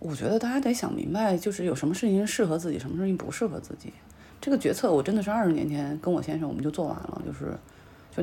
[0.00, 3.92] 我觉得大家得想明白，就是有什么事情适合自己，什么事情不适合自己。
[4.40, 7.56] 这个决策我真的是二十年前跟我先生我们就做完了，就是，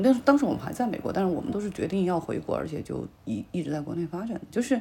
[0.00, 4.40] 那当时我们还在美国，但是我们都是决定要回国，而且就一一直在国内发展。
[4.50, 4.80] 就是，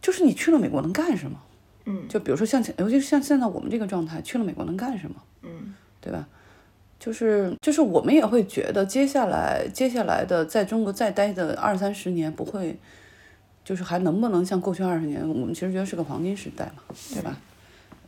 [0.00, 1.38] 就是你去了美国能干什么？
[1.84, 5.16] 嗯，就比如说像尤其是像现在我们这个状态，去了美国能干什么？
[5.42, 6.26] 嗯，对吧？
[6.98, 12.78] 就是就是我们也会觉得接下来接下来的在中国再待的二三十年不会。
[13.64, 17.36] 就是还能不能像过去二十年，我们其实觉得是个黄金时代嘛，对吧？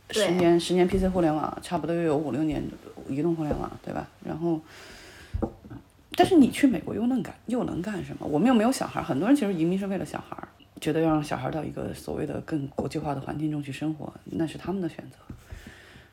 [0.09, 2.63] 十年十年 PC 互联网，差不多又有五六年
[3.07, 4.07] 移动互联网，对吧？
[4.25, 4.59] 然后，
[6.15, 8.27] 但是你去美国又能干又能干什么？
[8.27, 10.37] 我们又没有小孩，很多人其实移民是为了小孩，
[10.79, 15.17] 觉得要让小孩到一个所谓的更国际化的环境中去生活，那是他们的选择。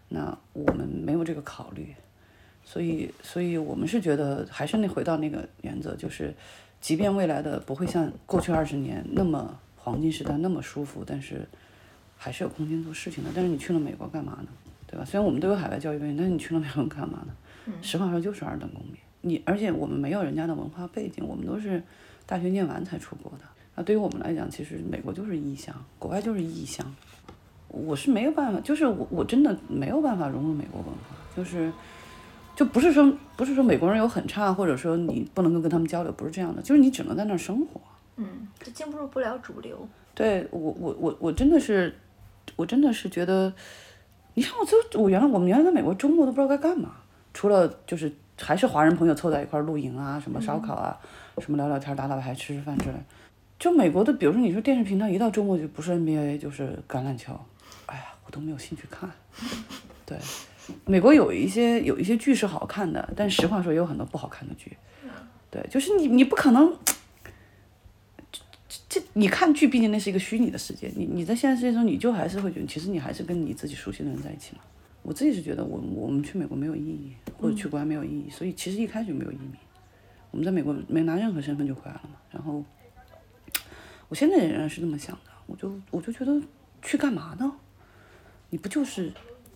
[0.09, 1.95] 那我们没有这个考虑，
[2.65, 6.35] 所以，所以我们是觉得还是那回到那个原则，就是。
[6.81, 11.45] 即便未来的不会像过去二十年那么黄金时代那么舒服，但是
[12.17, 13.31] 还是有空间做事情的。
[13.35, 14.47] 但是你去了美国干嘛呢？
[14.87, 15.05] 对吧？
[15.05, 17.73] 虽然我们都有海外教育背景，但是你去了美国干嘛呢？
[17.83, 18.95] 实话说就是二等公民。
[19.29, 21.83] 你而且我们没有人家的文化背景，我们都是
[22.27, 23.45] 大学念完才出国的。
[23.75, 26.85] 那对于我们来讲，其实美国就是异乡，国外就是异乡。
[27.69, 31.73] 我是没有办法，就是我我真的没有办法融入美国文化，就是。
[32.57, 37.81] 就不是说不是说美国人有很差，或者说你不能够跟他们交流，不是这样的，就是你只能在那儿生活。
[38.17, 39.89] 嗯，就进入不了主流。
[40.13, 41.95] 对我我我我真的是，
[42.57, 43.55] 我真的是觉得，
[44.35, 46.97] 你看我就我原来我们原来在美国周末都不知道该干嘛，
[47.33, 50.99] 除了就是还是华人朋友凑在一块儿露营啊，什么烧烤啊，
[51.39, 52.97] 什么聊聊天、打打牌、吃吃饭之类。
[53.59, 57.39] 就美国的，比如说你说电视频道一到周末就不是 NBA 就是橄榄球，
[57.87, 59.11] 哎呀，我都没有兴趣看。
[60.07, 60.17] 对。
[60.85, 64.77] 美国有一些有一些剧是好看的，但实话说也有很多不好看的剧。
[65.51, 66.77] 对，就是你你不可能，
[68.69, 70.93] 这这你看剧，毕竟那是一个虚拟的世界。
[70.95, 74.61] 你你在现实世界中，你就还是会觉得，其实你还是跟你自己熟悉的人在一起嘛。
[75.09, 79.53] 我自己是觉得，我我们去美国没有意义，或者去国外没有意义，所以其实一开始就没有移民。
[80.31, 82.11] 我们在美国没拿任何身份就回来了嘛。
[82.31, 82.63] 然后，
[84.11, 86.39] 我现在仍然是这么想的，我就我就觉得
[86.83, 87.51] 去干嘛呢？
[88.51, 89.11] 你不就是？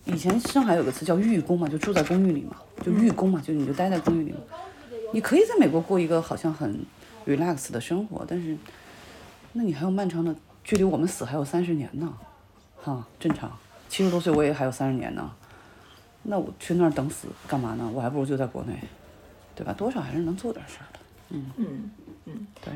[0.07, 4.39] 以前上海有个词叫寓公嘛，就住在公寓里嘛，就寓公嘛，就你就待在公寓里嘛。
[5.13, 6.81] 你可以在美国过一个好像很
[7.27, 8.57] relax 的生活，但是，
[9.53, 10.35] 那你还有漫长的
[10.65, 12.11] 距离我们死还有三十年呢，
[12.79, 13.55] 哈，正常，
[13.91, 15.31] 七十多岁我也还有三十年呢，
[16.23, 17.91] 那我去那儿等死干嘛呢？
[17.93, 18.79] 我还不如就在国内，
[19.55, 19.73] 对吧？
[19.73, 20.99] 多少还是能做点事儿的，
[21.31, 21.91] 嗯嗯
[22.27, 22.73] 嗯，对。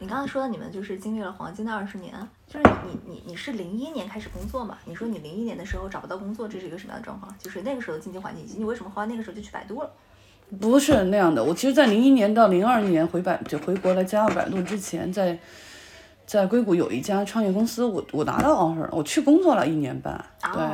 [0.00, 2.14] 你刚才说的，你们就是经历了黄金的二十年，
[2.46, 4.78] 就是你你你是零一年开始工作嘛？
[4.84, 7.34] 你说你零一年的时候找不到工作，这是一个什么样的状况？
[7.38, 9.90] 就是那个时候的经济环境，以及你为什么后来那个时候就去百度了？
[10.60, 15.38] 不是那样的，我其实，在零一年到零二年回百就回国来加入百度之前，在
[16.26, 20.64] 在硅谷有一家创业公司，我我拿到 offer，我去工作了一年半，对，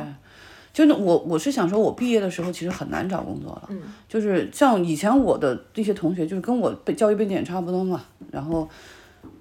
[0.75, 3.69] 就是我我是想说，我毕业的时候其实很难找工作了，
[4.09, 8.67] 就是像以前我的这些同学，就是跟我被教育背景也差不多嘛，然后。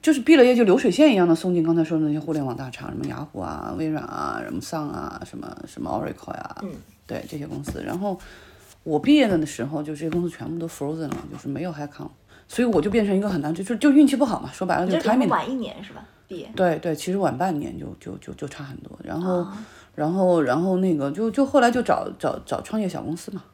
[0.01, 6.57] 就是毕了业就流水线一样的送进刚才说的那些互联网大厂，什么雅虎啊、微软啊、什么 Sun 啊、什么什么 Oracle 呀，
[7.07, 7.83] 对这些公司。
[7.83, 8.19] 然后
[8.83, 12.11] 我毕业的的时候，就这些公司全部都 frozen 了，就是没有 h i c o n
[12.47, 14.51] 所以我就变成一个很难，就就就运气不好嘛。
[14.53, 16.05] 说白了就是 timing 晚一年是吧？
[16.29, 16.51] 毕业？
[16.55, 18.99] 对对，其实晚半年就就就就差很多。
[19.03, 19.47] 然后
[19.95, 23.45] 然后然后那个就就后来就找找找创业小公司嘛。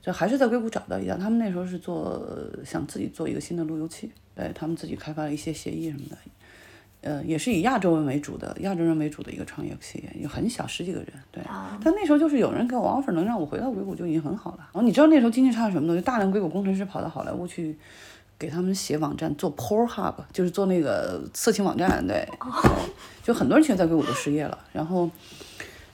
[0.00, 2.24] 就还是在硅谷找到一家，他们那时候是做
[2.64, 6.16] 想自己做一个新的路由器，对他们自己开发了一些协议什么的，
[7.02, 11.42] 呃，也是以亚洲人为主的亚洲人为主的一个创业企业，也很小十几个人，对。
[11.84, 14.58] 但那时候就是有人给我 offer 能让我回到硅谷就已经很好了。
[14.72, 17.76] 然后你知道那时候经济差什么的，就大量硅谷工程师跑到好莱坞去
[18.38, 22.26] 给他们写网站，做 Pornhub，就是做那个色情网站，对。
[23.22, 25.10] 就很多人其实在硅谷都失业了，然后。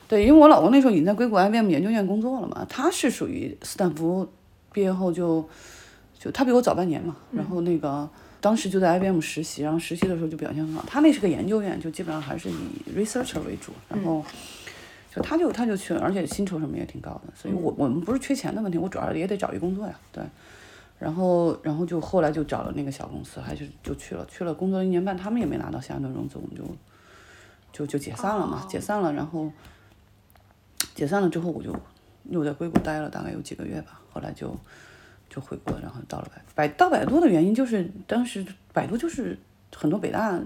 [0.07, 4.29] 对，因为我老公那时候已经在硅谷 IBM 研究院工作了嘛，他是属于斯坦福
[4.73, 5.49] 毕业后就
[6.19, 8.09] 就他比我早半年嘛，然后那个
[8.41, 10.85] 当时就在 IBM 实习，然后实习的时候就表现很好。
[10.87, 12.55] 他那是个研究院，就基本上还是以
[12.97, 14.23] researcher 为主，然后
[15.15, 20.23] 就他就他就去了，而且薪酬什么也挺高的，所以我我们不是缺钱的问题，我主要也得找一工作呀，对。
[20.97, 26.65] 然后然后就后来就找了那个小公司，还是就去了，去了工作了一年半，他们也没拿到下一轮融资，我们就
[27.73, 29.51] 就就解散了嘛，解散了，然后
[30.95, 31.75] 解散了之后，我就
[32.31, 34.57] 又在硅谷待了大概有几个月吧，后来就
[35.29, 39.37] 就回国，然后到了百百到百度的原因就是当时百度就是
[39.75, 40.39] 很多北大，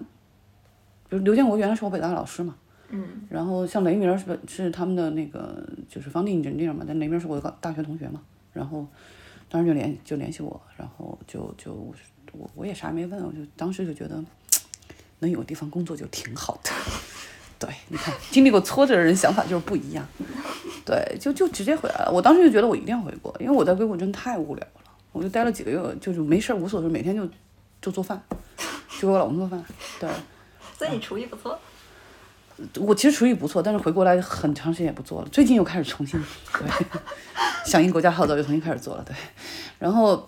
[1.08, 2.56] 比如刘建国原来是我北大老师嘛。
[2.90, 8.22] 嗯，然后像雷鸣是是他们的那个就是方定 engineer 嘛，但雷鸣是我的大学同学嘛，
[8.54, 8.87] 然后
[9.50, 11.74] 当时就联就联系我，然后就就
[12.32, 14.24] 我我也啥也没问，我就当时就觉得
[15.20, 16.70] 能有个地方工作就挺好的。
[17.58, 20.06] 对，你看经历过挫折的人想法就是不一样。
[20.84, 22.10] 对，就就直接回来了。
[22.12, 27.28] 我当时就觉得我一定要回国，因为我在硅谷真的太无聊了，我就待了几个月，就是没事儿无所事，每天就
[27.82, 28.22] 就做饭，
[28.98, 29.62] 就给我老公做饭。
[30.00, 30.08] 对，
[30.78, 31.58] 所以你厨艺不错。
[32.80, 35.28] 我其实厨艺不错，但是回国来很长时间也不做了。
[35.30, 36.18] 最近又开始重新
[36.52, 36.68] 对，
[37.64, 39.04] 响应国家号召又重新开始做了。
[39.04, 39.14] 对，
[39.78, 40.26] 然后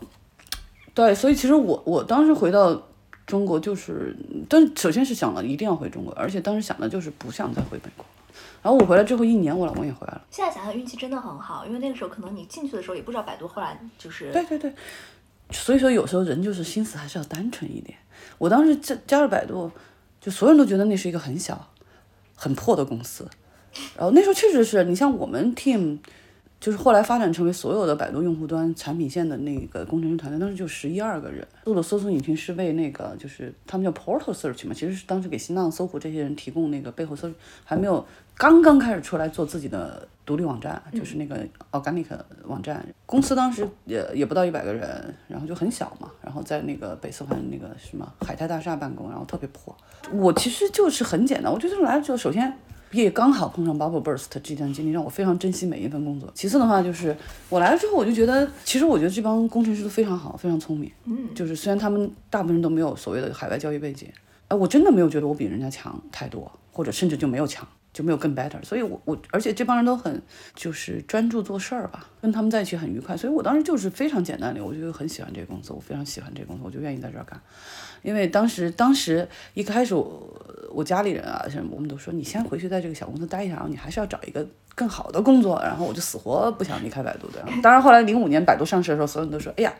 [0.95, 2.81] 对，所以其实我我当时回到
[3.31, 4.17] 中国就是，
[4.49, 8.05] 但首先是想了一定要回中国，而且当时想的就是不想再回美国。
[8.63, 10.23] 然后我回来之后一年，我老公也回来了。
[10.31, 14.75] 现在想想运气真的很好，因为那个时候可能你进去的时候也不知道百度，后来就是对对对，
[15.51, 17.97] 所以说有时候人就是心思还是要单纯一点。
[18.39, 19.71] 我当时加加入百度，
[20.21, 21.69] 就所有人都觉得那是一个很小。
[22.43, 23.29] 很破的公司，
[23.95, 25.99] 然后那时候确实是你像我们 team，
[26.61, 37.31] 就是后来发展成为所有的百度用户端产品线的那个工程师团队，当时就十一二个人做的搜索引擎是为那个就是他们叫 portal search 嘛，其实是当时给新浪、搜狐这些人提供那个背后搜，
[37.65, 42.07] 还没有刚刚开始出来做自己的独立网站，就是那个 organic
[42.45, 42.87] 网站。
[43.07, 49.75] 公司当时也也不到一百个人，然后就很小嘛，然后在那个北四环那个什么海泰大厦办公，然后特别破。
[50.13, 52.55] 我其实就是很简单，我觉得来了之后，首先
[52.93, 56.31] 也刚好碰上 bubble burst 这段经历，让我非常珍惜每一份工作。
[56.35, 57.17] 其次的话，就是
[57.49, 60.91] 我来了之后，我就觉得，其实我觉得这帮工程师都非常好，非常聪明。
[61.05, 64.09] 嗯，就是虽然他们大部分人都没有所谓的海外教育背景，
[64.49, 67.67] 哎，我真的没有觉得我比人家强太多，或者甚至就没有强。
[67.93, 70.23] 就没有更 better，所以我我而且这帮人都很
[70.55, 77.41] 就是专注做事儿吧，跟他们在一起很愉快，所以我当时就是非常简单的，我就很喜欢这个公司，我非常喜欢这个公司，我就愿意在这儿干，
[78.03, 80.39] 因为当时当时一开始我
[80.73, 87.45] 我家里人啊什么我们都说你先回去在这个小公司待一下，然后你还是要找一个更好的工作，然后我就死活不想离开百度的。
[87.63, 89.75] 当然后来零五年百度上市的时候，所有人都说哎呀，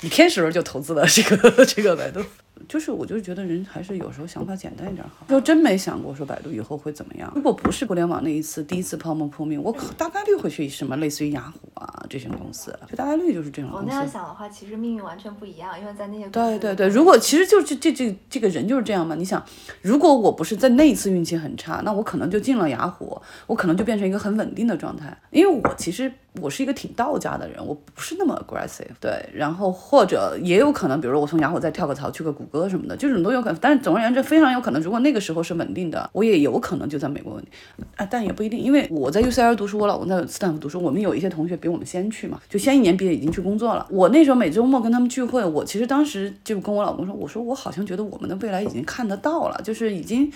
[0.00, 2.24] 你天使轮就投资了这个 这个百度。
[2.68, 5.26] 就是我就是觉得人还是有时候想法简单一点好。
[5.28, 7.30] 就真没想过说百度以后会怎么样。
[7.34, 13.86] 如果不是互联网那一次第一次泡沫破灭，我可大概率会去什么类似于雅虎啊这些公司，就大概率就是这种公司。
[13.86, 19.14] 我那样想的话，其实命运完全不一样，因为在那些对对对，如果其实就是这这这个人就是这样嘛。
[19.14, 19.44] 你想，
[19.82, 25.16] 如果我不是在那一次运气很差，那我可能就进了雅虎，我可能就变成一个很稳定的状态。
[25.30, 28.86] 因为我其实我是一个挺道家的人，我不是那么 aggressive。
[29.00, 33.58] 对，然后或者也有可能，比如说我从雅虎再跳个槽去个谷歌什么的，这种都有可能。
[33.60, 37.84] 但是总而言之，非常有可能，如果那个时候是稳定的，我也有可能就在美国稳定。
[37.96, 43.86] 啊，但也不一定，因为我在 UCL 读书，我老公在斯坦福读书，我们有一些同学比我们先去嘛，就先一年毕业已经去工作了。
[43.90, 50.32] 我那时候每周末跟他们聚会，我其实当时就跟我老公说，我说我好像觉得我们的未来已经看得到了，就是已经，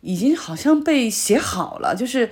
[0.00, 2.30] 已经好像被写好了，就是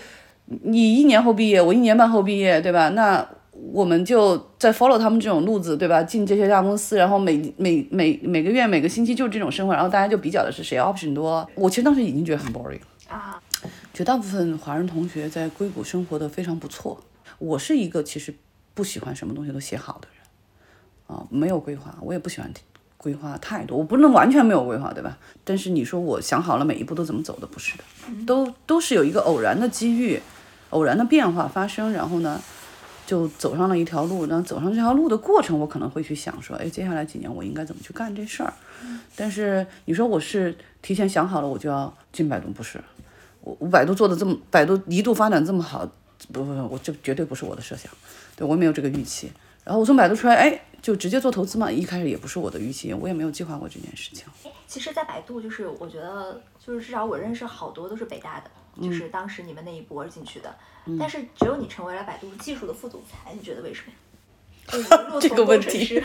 [0.62, 2.88] 你一年后毕业，我一年半后毕业，对吧？
[2.90, 3.26] 那。
[3.72, 6.02] 我们就在 follow 他们这种路子，对吧？
[6.02, 11.48] 进这些大公司，然后每每每每个月、每个星期就是这种生活，然后大家就比较的是谁 option 多。
[11.54, 12.78] 我其实当时已经觉得很 boring
[13.08, 13.40] 啊。
[13.94, 17.02] 绝大部分华人同学在硅谷生活的非常不错。
[17.38, 18.32] 我是一个其实
[18.74, 22.52] 不喜欢什么东西都写好的人啊，没有规划，我也不喜欢
[22.98, 23.78] 规划太多。
[23.78, 25.16] 我不能完全没有规划，对吧？
[25.44, 27.84] 但是你说我想好了每一步都怎么走的，不是的，
[28.26, 30.20] 都都是有一个偶然的机遇、
[30.70, 32.40] 偶然的变化发生，然后呢？
[33.06, 38.52] 就走上了一条路，然后走上这条路的过程，我可能会去想说，哎，接下来几年我应该怎么去干这事儿。
[39.14, 40.52] 但是你说我是
[40.82, 42.82] 提前想好了我就要进百度，不是？
[43.42, 45.88] 我我百度做的这么，百度一度发展这么好，
[46.32, 47.88] 不不不，我这绝对不是我的设想，
[48.34, 49.30] 对我没有这个预期。
[49.62, 54.24] 然后我从百度出来，哎，就直接做投资嘛，一开始也不是我的预期，我也没有计划过这件事情。
[54.66, 58.50] 其实，在百度就是我觉得，就是至少我认识好多都是北大的，
[58.82, 60.54] 就是当时你们那一波进去的。
[60.98, 63.92] 但是只有你成为了百度技术的副总裁，你觉得为什么？
[65.20, 66.00] 这个问题，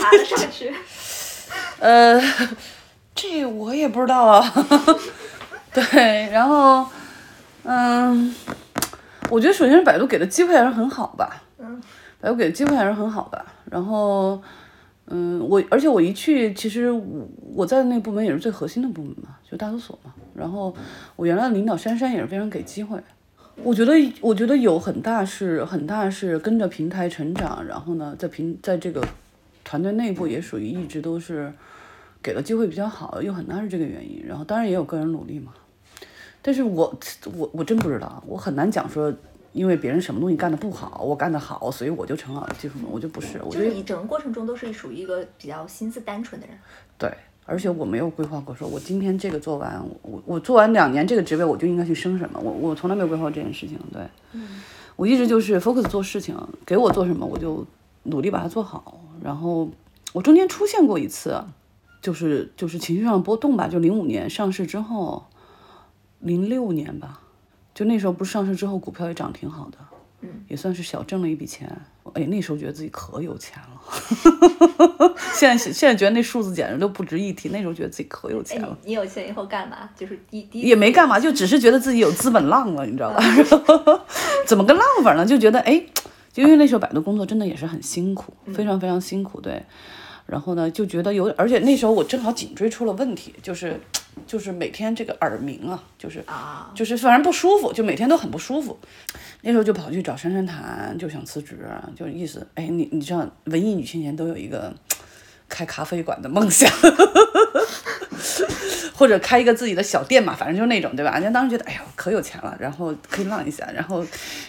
[0.00, 0.74] 爬了上去。
[1.78, 2.20] 呃，
[3.14, 4.52] 这我也不知道啊。
[5.72, 6.86] 对，然后，
[7.62, 8.34] 嗯，
[9.30, 11.42] 我觉得首先是百度给的机会还是很好吧。
[11.58, 11.82] 嗯。
[12.20, 13.46] 百度给的机会还是很好吧。
[13.70, 14.42] 然后，
[15.10, 20.12] 嗯，我而且我一去，其实我我在那个部门也是最核心的部门嘛，就大搜索嘛。
[20.34, 20.74] 然后
[21.16, 23.00] 我原来的领导珊珊也是非常给机会。
[23.62, 29.02] 我觉得，我觉得有很大是很大是跟着平台成长，然后呢，在平在这个
[29.64, 31.52] 团队内部也属于一直都是
[32.22, 34.22] 给的机会比较好，有很大是这个原因。
[34.24, 35.52] 然后当然也有个人努力嘛。
[36.40, 36.96] 但是我
[37.36, 39.12] 我我真不知道，我很难讲说，
[39.52, 43.40] 因为别人什么东西干得不好，我干得好，所以我就成了技术人，我就不是。
[43.42, 46.56] 我觉得就是你整个过程中都是属于一个比较心思单纯的人。
[46.96, 47.12] 对，
[47.44, 53.78] 而且我没有规划过，说我今天这个做完，我我做完两年这个职位，我就应该去升什么，我我从来没有规划过这件事情。
[53.92, 54.02] 对，
[54.96, 56.36] 我一直就是 focus 做事情，
[56.66, 57.66] 给我做什么我就
[58.04, 59.00] 努力把它做好。
[59.22, 59.68] 然后
[60.12, 61.42] 我中间出现过一次，
[62.02, 65.26] 就是就是情绪上波动吧，就零五年上市之后，
[66.20, 67.20] 零六年吧，
[67.78, 69.78] 就那时候不是上市之后股票也涨挺好的，
[70.22, 71.70] 嗯，也算是小挣了一笔钱。
[72.14, 77.50] 哎，那时候觉得自己可有钱了， 现在现在觉得那数字简直都不值一提。
[77.50, 79.88] 那时候觉得自己可有哎钱了，，你有钱以后干嘛？
[79.94, 83.22] 就是第第也没干嘛，就只是觉得自己有资本浪了，你知道吧？
[84.44, 85.24] 怎么个浪法呢？
[85.24, 85.80] 就觉得哎，
[86.32, 89.62] 就因为那时候百度工作真的也是很辛苦，非常非常辛苦，对。
[90.26, 93.80] 然后呢，就觉得有，而且那时候我正好颈椎出了问题，就是
[94.26, 98.78] 就是每天这个耳鸣啊，就是啊，就是反正不舒服，就每天都很不舒服。
[99.42, 104.74] 那时候就跑去找珊珊谈，就想辞职，就意思，哎，你你知道，文艺女青年都有一个
[105.48, 106.70] 开咖啡馆的梦想，
[108.98, 111.12] 或者开一个自己的小店嘛，反正就是那种，对吧？
[111.12, 114.04] 人家当时觉得，哎呦，可有钱了，然后可以浪一下，然后，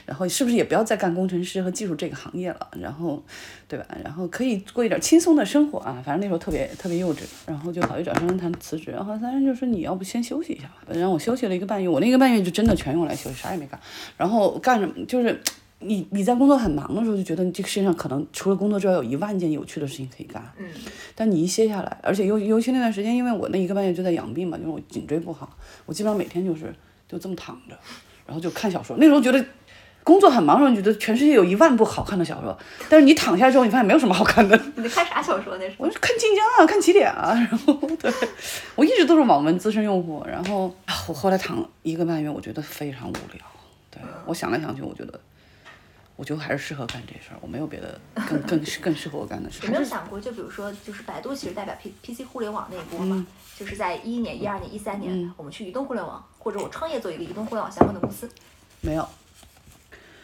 [0.07, 2.67] 然后是不是也不要再干工程师和技术这个行业了？
[2.81, 3.23] 然后，
[3.67, 3.85] 对吧？
[4.03, 13.79] 然后可以过一点轻松的生活啊，反正那时候特别特别幼稚，然后就跑去找珊珊谈辞职，然后珊珊就说你要不先休息一下吧，让我休息了一个半月，我那个半月就真的全用来休息，啥也没干，
[14.17, 15.39] 然后干什么就是。
[15.79, 20.43] 你你在工作很忙的时候，就觉得你这个世界上可能除了工作之外有一万件有趣的事情可以干。
[20.57, 20.67] 嗯，
[21.15, 26.73] 但你一歇下来，而且尤尤其那段时间，因为我那一个半月就在养病嘛，就是我颈椎不好，我基本上每天就是
[27.07, 27.77] 就这么躺着，
[28.25, 28.97] 然后就看小说。
[28.99, 29.45] 那时候觉得
[30.03, 32.57] 工作很忙的时候，你觉得全世界有一万部好看的小说，
[32.89, 34.59] 但是你躺下之后，你发现没有什么好看的。
[34.75, 35.85] 你在看啥小说那时候？
[35.87, 38.11] 我是看晋江啊，看起点啊，然后对
[38.75, 43.45] 我一直都是网文资深用户，然后啊我后来躺一个半月，我觉得非常无聊。
[43.91, 45.19] 对我想来想去，我觉得。
[46.19, 47.97] 我觉得还是适合干这事儿，我没有别的
[48.27, 49.59] 更更更适合我干的事。
[49.67, 53.25] 有没有想过，就比如说，就是百度其实代表 P P C 互联网那一波嘛，
[53.57, 58.29] 就是在一一年、一二年、一三年，我们去移动互联网，或者我创业做一个移动互联网相关的公司。
[58.81, 59.07] 没有，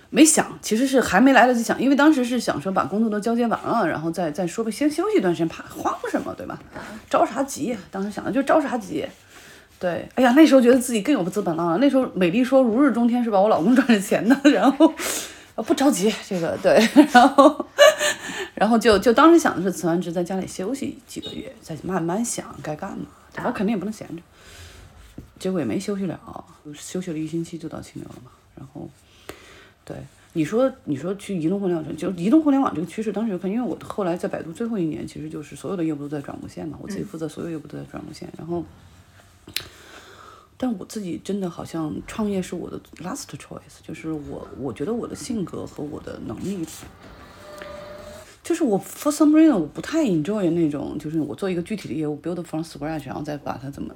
[0.10, 6.60] 没想，其实是还没来得及想，因为当时是想说把工作都交接完了，然后再再说吧，先休息一段时间，怕慌什么，对吧？
[7.10, 7.78] 着啥急？
[7.90, 9.08] 当时想的就着啥急。
[9.80, 11.78] 对，哎呀，那时候觉得自己更有资本了。
[11.80, 13.40] 那时候美丽说如日中天是吧？
[13.40, 14.94] 我老公赚着钱呢，然后呃
[15.64, 16.78] 不着急，这个对，
[17.14, 17.66] 然后
[18.54, 23.06] 然后就就当时想的是辞完职在家里休息几个月，再慢慢想该干嘛。
[23.46, 24.22] 我肯定也不能闲着。
[25.38, 26.20] 结果也没休息了，
[26.74, 28.32] 休息了一星期就到清流了嘛。
[28.56, 28.90] 然后，
[29.84, 29.98] 对
[30.32, 38.30] 你说，你说去移动互联网，就移动互联网这个趋势，当时有看，因为我后来在百度最后一年，其实就是所有的业务都在转无线嘛，我自己负责所有业务都在转无线。
[38.38, 38.64] 然后，
[40.66, 46.66] 但我自己真的好像创业是我的 last choice，就是我我觉得我的性格和我的能力。
[48.42, 53.94] 就是我 for some reason 我不太 enjoy 那种，就是我做一个具体的业务 build from scratch，然后再把它怎么，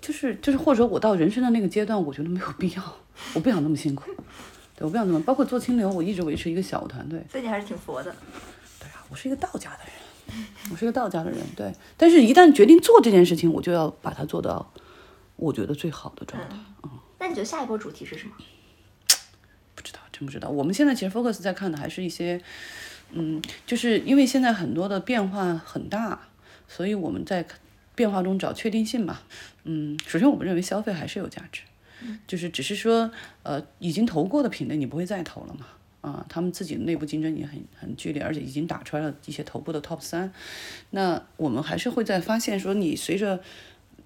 [0.00, 2.82] 就是就是或者我到人生的那个阶段，我觉得没有必要，
[3.34, 4.10] 我不想那么辛苦，
[4.74, 8.12] 对，我不想那么，包括做清流，我一直维持一个小团队，所以你还是挺佛的。
[8.80, 14.72] 对啊，我是一个道家的人，我是一个道家的人，对，但是一旦决定做这件事情，我就要把它做到
[15.44, 16.56] 我觉得最好的状态。
[16.82, 18.34] 嗯那你觉得下一波主题是什么？
[19.74, 20.50] 不知道，真不知道。
[20.50, 22.38] 我们现在其实 focus 在看的还是一些，
[23.12, 26.28] 嗯，就是因为现在很多的变化很大，
[26.68, 27.46] 所以我们在
[27.94, 29.20] 变化中找确定性嘛。
[29.62, 31.62] 嗯，首先我们认为消费还是有价值，
[32.26, 33.10] 就是只是说，
[33.42, 35.66] 呃，已经投过的品类你不会再投了嘛。
[36.02, 40.30] 啊，他们自己的内部竞争也很很剧烈，而且已经打出来了一些头部的 top 三。
[40.90, 43.40] 那我们还是会在发现说，你随着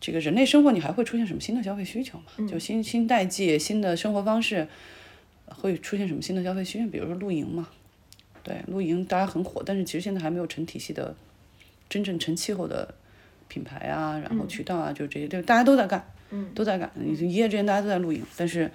[0.01, 2.47] 这个人类生活，你还会出现什么新的消费需求嘛？
[2.47, 4.67] 就新新代际、新的生活方式，
[5.47, 6.89] 会出现什么新的消费需求？
[6.89, 7.69] 比如说露营嘛，
[8.43, 11.15] 对，露营大家很火，但是其实现在还没有成体系的、
[11.89, 12.95] 真正成气候的
[13.49, 16.05] 品牌啊，然后渠道啊，就这些，就，大家都在干，
[16.55, 16.91] 都在干。
[16.95, 18.71] 你一夜之间大家都在露营，但是。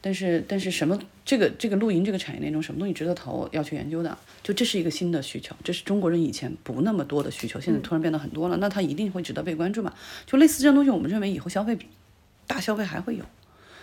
[0.00, 9.92] 但是但是什么这个这个露营这个产业链中什么东西值得投，要去研究的，就这是一个新的需求，这是中国人以前不那么多的需求，现在突然变得很多了，那它一定会值得被关注嘛？
[10.26, 11.76] 就类似这样东西，我们认为以后消费
[12.46, 13.24] 大消费还会有，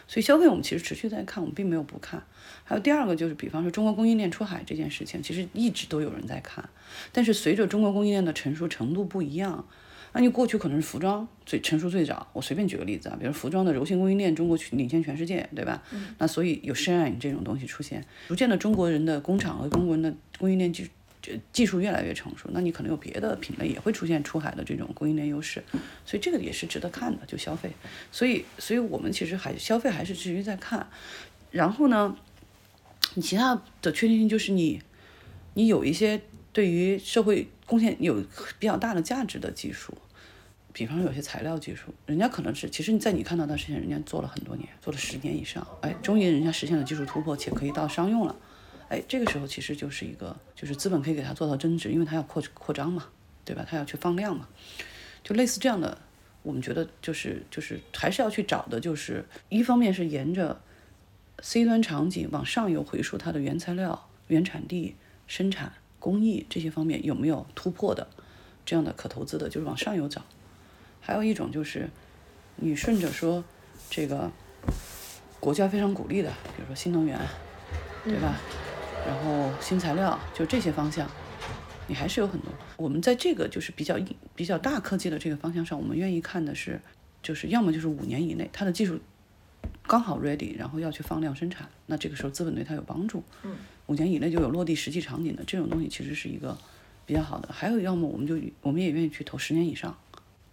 [0.07, 2.23] 所以消费我们其实持续在看，我们并没有不看。
[2.63, 6.69] 还有第二个就是，比方说中国供应链出海这件事情，其实一直都有人在看，
[7.11, 9.67] 但是随着中国供应链的成熟程度不一样。
[10.13, 15.83] 那你过去可能是服装最成熟最早，我随便举个例子啊，比如服装的柔性供应链，中国去领先全世界，对吧？
[16.19, 20.87] 那所以有 Shine 这种东西出现，逐渐的中国人的工厂和中国人的供应链技
[21.51, 25.63] 技术越来越成熟，那你可能有别的品类也会出现出海的这种供应链优势，
[26.05, 27.71] 所以这个也是值得看的，就消费。
[28.11, 30.85] 所以，所以我们其实还消费还是持续在看，
[31.49, 32.15] 然后呢，
[33.15, 34.81] 你其他的确定性就是你，
[35.53, 36.21] 你有一些
[36.53, 38.23] 对于社会贡献有
[38.57, 39.93] 比较大的价值的技术。
[40.71, 48.35] 比方说有些材料技术，人家可能是，其实你在你看到的之前，人家做了很多年，做了十年以上，哎，终于人家实现了技术突破，且可以到商用了，
[48.89, 53.07] 哎，这个时候其实就是一个，就是资本可以给他做到增值，因为他要扩扩张嘛，
[53.45, 53.63] 对吧？
[53.69, 54.47] 他要去放量嘛，
[55.23, 55.95] 就类似这样的，
[56.41, 60.59] 我们觉得就是就是还是要去找的，就是一方面是沿着
[61.39, 64.95] C 端场景往上游回溯它的原材料、原产地、
[65.27, 65.71] 生产
[66.03, 68.05] 工艺这些方面有没有突破的，
[68.65, 70.21] 这样的可投资的，就是往上游找。
[70.99, 71.89] 还有一种就是，
[72.57, 73.41] 你顺着说，
[73.89, 74.29] 这个
[75.39, 77.17] 国家非常鼓励的，比如说新能源，
[78.03, 78.35] 对吧？
[79.07, 81.09] 然后新材料，就这些方向，
[81.87, 82.49] 你还是有很多。
[82.75, 83.97] 我们在这个就是比较
[84.35, 86.81] 比较大科技的这个方向上，我们愿意看的是，
[87.21, 88.99] 就是要么就是五年以内，它的技术
[89.83, 93.23] 刚好 ready，然后要去放量生产，那这个时候资本对它有帮助。
[93.43, 93.55] 嗯。
[93.87, 96.57] 五年以内就有落地实际场景的这种东西，其实是一个
[97.05, 97.51] 比较好的。
[97.51, 99.97] 还有，要么我们就我们也愿意去投十年以上。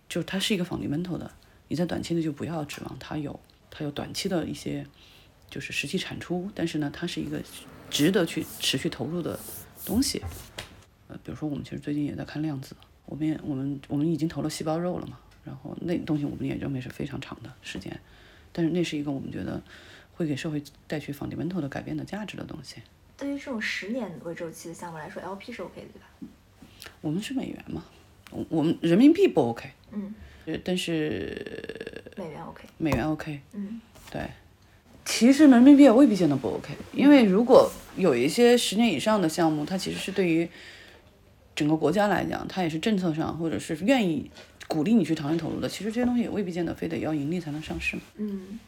[0.08, 1.30] 就是它是一个 fundamental 的，
[1.68, 3.38] 你在短期内就不要指望它有
[3.70, 4.84] 它有短期的一些
[5.48, 7.40] 就是实际产出，但是呢，它是一个
[7.88, 9.38] 值得去持续投入的
[9.84, 10.20] 东西。
[11.06, 12.74] 呃，比如说我们其实最近也在看量子，
[13.06, 18.00] 我们也我们我们已经投了细胞肉了嘛，然后那东西我们也认为是非常长的时间，
[18.52, 19.62] 但是那是一个我们觉得
[20.14, 22.82] 会给社会带去 fundamental 的改变的价值的东西。
[23.20, 26.06] 对于这种十年为周期的项目来说，LP 是 OK 的，对吧？
[27.02, 27.84] 我们是美元嘛。
[28.48, 30.14] 我们人民币不 OK，嗯，
[30.64, 34.22] 但是美元 OK，美元 OK，嗯，对，
[35.04, 40.48] 其实人民币也未必见得不 OK，因为如果有一些十年以上的项目，它其实是对于
[41.56, 44.30] 整个国家来讲，它也是政策上或者是愿意
[44.68, 48.02] 鼓励你去长期投入的，其实这些东西也未必见得非得要盈利才能上市嘛。
[48.14, 48.60] 嗯，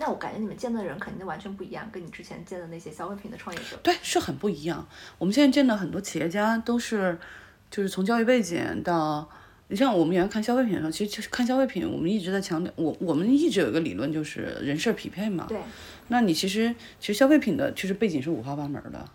[0.00, 4.88] 那我感觉你们见的人肯定完全不一样，跟你之前见的那些消费品的创业者，对，是很不一样。
[5.18, 7.16] 我们现在见的很多企业家都是。
[7.72, 9.30] 就是从教育背景到，
[9.68, 15.46] 你像我们原来看消费品的时候，其实看消费品，我们一直在强调，我我们一直有一个理论，就是人事匹配嘛。
[15.48, 15.56] 对。
[16.08, 19.08] 那你其实其实消费品的其实背景是五花八门的，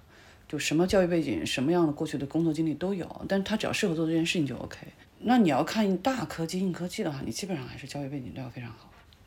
[0.47, 4.77] 就什么教育背景，什么样的过去的工作经历都有，但是他只要适合做这件事情就 OK。
[5.19, 8.84] 那你要看大科技、硬科技的话，你基本上还是教育背景都要非常好。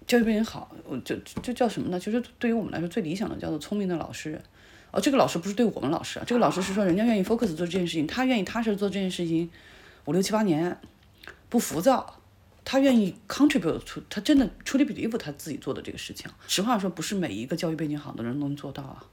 [0.09, 2.01] 教育背景好，我就就叫什么呢？
[2.01, 4.41] 就是对于我们来说最理想的叫做聪明的老师。
[4.91, 9.51] 哦，这个老师不是对我们老师啊，这个老师是说人家愿意 focus 做这件事情，他愿意踏实做这件事情
[10.07, 10.81] 五六七八年，
[11.51, 12.21] 不浮躁，
[12.65, 16.31] 他愿意 contribute 出，他真的 truly believe 他自己做的这个事情。
[16.47, 19.05] 实话说，不是每一个教育背景好的人能做到啊，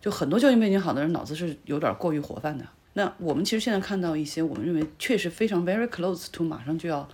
[0.00, 2.66] 就很多教育背景好的人脑子是有点过于活泛的。
[2.94, 7.06] 那我们其实现在看到一些我们认为确实非常 very close to 马上就要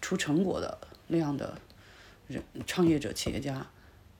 [0.00, 1.58] 出成果的那样的
[2.66, 3.66] 创业者、企业家。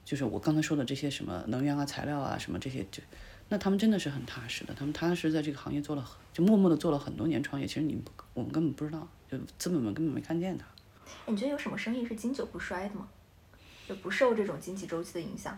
[0.05, 3.01] 就是我刚才说的这些什么能源啊、材料啊什么这些，就
[3.49, 7.69] 那他们真的是很踏实的，他们踏实在这个行业做了，就默默的做了很多年创业。
[7.69, 8.03] 其实你
[8.35, 10.67] 我们根本不知道，就资本们根本没看见他。
[11.27, 13.07] 你觉得有什么生意是经久不衰的吗？
[13.89, 15.57] 就不受这种经济周期的影响？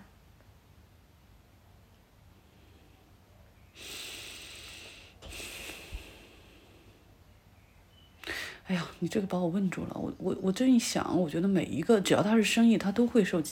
[8.66, 9.90] 哎呀，你这个把我问住了。
[9.94, 13.42] 我我我这一想，我觉得每一个只要它是生意，它都会受。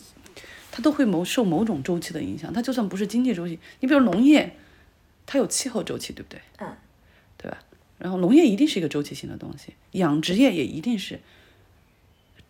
[0.74, 4.56] 它都会某受某种周期的影响，它就算不是经济周期，你比如农业，
[5.26, 6.40] 它有气候周期，对不对？
[6.60, 6.74] 嗯，
[7.36, 7.58] 对吧？
[7.98, 11.20] 然后农业一定是一个周期性的东西，养殖业也一定是，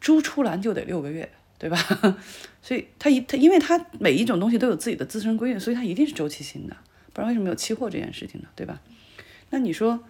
[0.01, 1.77] 猪出栏就得六个月，对吧？
[2.63, 6.77] 所以它一它因为它每一种东西都有自己的自身规律，所以它一定是周期性的，
[7.13, 8.47] 不然为什么有期货这件事情呢？
[8.55, 8.81] 对吧？
[9.51, 10.05] 那你说，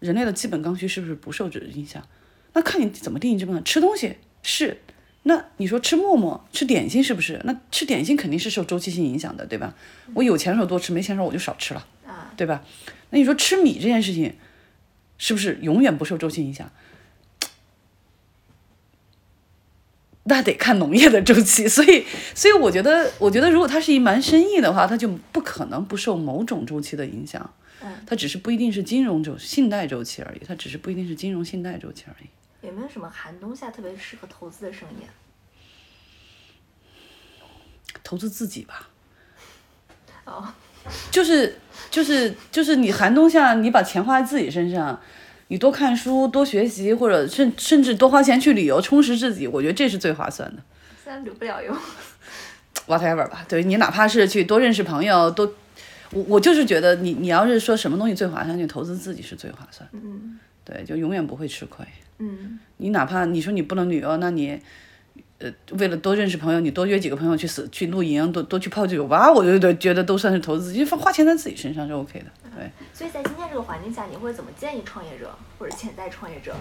[0.00, 2.06] 人类的基本刚需是不是不受这影响？
[2.52, 4.80] 那看你怎么定义这部分，吃东西是。
[5.24, 7.40] 那你说吃馍馍、吃点心是不是？
[7.44, 9.74] 那吃点心肯定是受周期性影响的，对吧？
[10.14, 11.86] 我有钱的时候多吃，没钱的时候我就少吃了，
[12.36, 12.64] 对吧？
[13.10, 14.36] 那你说吃米这件事情，
[15.18, 16.70] 是不是永远不受周期影响？
[20.24, 27.52] 那得看农业的周期， 所以，所以我觉得，我觉得如果它是一门生意的话，它就不可能不受某种周期的影响。
[28.06, 32.66] 它只是不一定是金融周信贷周期而已，它只是不一定是金融信贷周期而已。
[32.66, 35.04] 有没有什么寒冬下特别适合投资的生意？
[38.02, 38.88] 投资自己吧。
[40.24, 40.52] 哦。
[41.10, 41.58] 就是
[41.90, 44.98] 就是就是你寒冬下你把钱花在自己身上，
[45.48, 50.62] 你多看书、多学习，或者甚甚至多花钱去旅游，充实自己，我觉得这是最划算的。
[51.04, 51.76] 虽然旅不了游。
[52.86, 55.52] whatever 吧，对你哪怕是去多认识朋友，多，
[56.12, 61.84] 我我就是觉得你你要是说什么东西最划算，就投资自己是最划算，嗯对，就永远不会吃亏。
[62.18, 64.60] 嗯你哪怕你说你不能旅游，那你，
[65.38, 72.26] 呃，为了多认识朋友，你多约几个朋友去死去露营，多多去泡酒吧，我觉得觉得都算是投资因为，花钱在自己身上是 OK 的。
[72.56, 76.54] 对，所以在今天这个环境下，你会怎么建议创业者或者潜在创业者？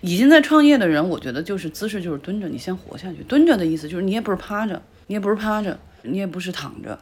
[0.00, 3.22] 已经在创业的人，我觉得就是姿势就是蹲着，你先活下去。
[3.28, 6.98] 蹲着的意思就是你也不是趴着，你也不是趴着，你也不是躺着，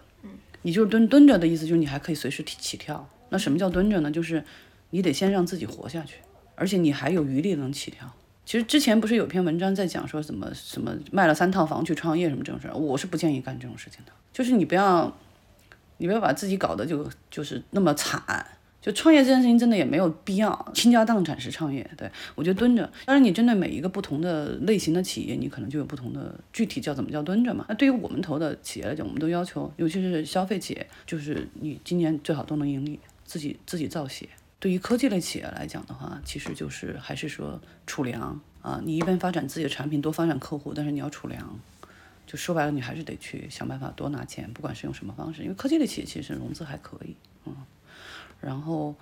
[0.63, 3.09] 你就是蹲蹲着的意思就是你还可以随时起起跳。
[3.31, 4.11] 那什么叫蹲着呢？
[4.11, 4.45] 就是
[4.91, 6.17] 你得先让自己活下去，
[6.55, 8.13] 而且你还有余力能起跳。
[8.45, 14.13] 其实之前不是有篇文章在讲说怎么什么卖了三套房去创业什么这种事儿，我是不建议干这种事情的。
[14.33, 15.17] 就是你不要，
[15.99, 18.45] 你不要把自己搞得就就是那么惨。
[18.81, 21.89] 就创业这件事情真的也没有必要倾家荡产式创业。
[21.97, 27.67] 对我觉得蹲着，当然你针对每一个不同的类型的企业，你可能就有不同的具体叫怎么叫蹲着嘛。
[27.69, 34.29] 那对于我们投的企业来讲，我们都要求，尤其是消费企业，就是你今年最好都能盈利，自己自己造血。
[34.59, 41.59] 对于科技类企业来讲的话，其实就是还是说储粮啊，你一边发展自己的产品，多发展客户，但是你要储粮。
[42.27, 47.55] 就说白了，你还是得去想办法多拿钱，不管是用什么方式，因为科技类企业其实融资还可以，嗯。
[48.41, 48.95] 然后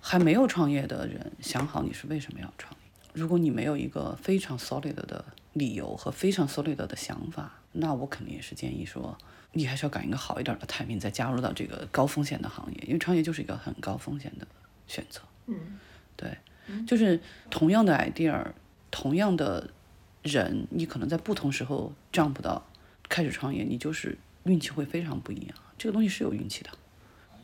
[0.00, 2.78] 还没有创业的人，想好你是为什么要创业。
[3.12, 5.24] 如果你没有一个非常 solid 的
[5.54, 9.16] 理由和非常 solid 的想法，那我肯定也是建议说，
[9.52, 14.46] 你还是要赶一个好一点的 timing 再加入到这个高风险的行业，因为创业就是一个很高风险的
[14.86, 15.20] 选择。
[15.46, 15.78] 嗯
[16.14, 16.36] 对，
[16.86, 17.20] 就是
[17.50, 18.44] 同样的 idea，
[18.90, 19.70] 同样的
[20.22, 22.66] 人，你可能在不同时候 jump 到
[23.08, 25.56] 开始创业，你就是运气会非常不一样。
[25.78, 26.70] 这个东西是有运气的，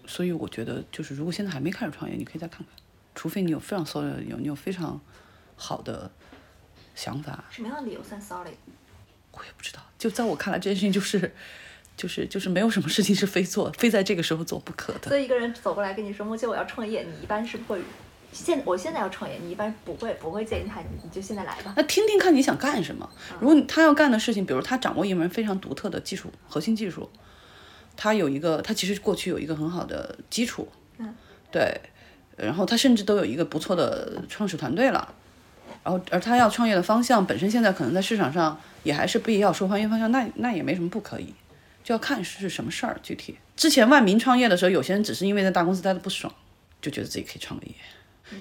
[0.07, 2.77] 所以我觉得就是如果现在还没开始创业，你可以再看看，
[3.15, 5.01] 除非你有非常 solid，有你有非常
[5.57, 6.11] 好的
[6.95, 8.55] 想法，什么样的理由算 solid？
[9.33, 9.81] 我也不知道。
[9.99, 11.35] 就在我看来，这件事情就是。
[11.95, 15.11] 就是就是没有什么事情是非做非在这个时候做不可的。
[15.11, 17.83] 所以一个人走过来跟你说：“莫姐，我要创业。”你一般是不会，
[18.33, 21.75] 现我现在要创业，你一般不会不会建议他，你你就现在来吧。
[21.77, 23.09] 那听听看你想干什么。
[23.39, 27.11] 如果他要干的事情，比如他掌握一门非常独特的技术核心技术，
[27.97, 30.69] 他有一个他其实过去有一个很好的基础，
[30.99, 31.15] 嗯，
[31.51, 31.81] 对，
[32.37, 35.15] 然后他甚至都有一个不错的创始团队了。
[35.85, 41.35] 然后，而他要创业的方向本身现在可能在市场上也还是不一样受欢迎方向，那那也没什么不可以，
[41.83, 43.37] 就要看是什么事儿具体。
[43.57, 46.33] 之前万民创业的时候，有些人只是因为在大公司待的不爽，
[46.81, 47.73] 就觉得自己可以创个业；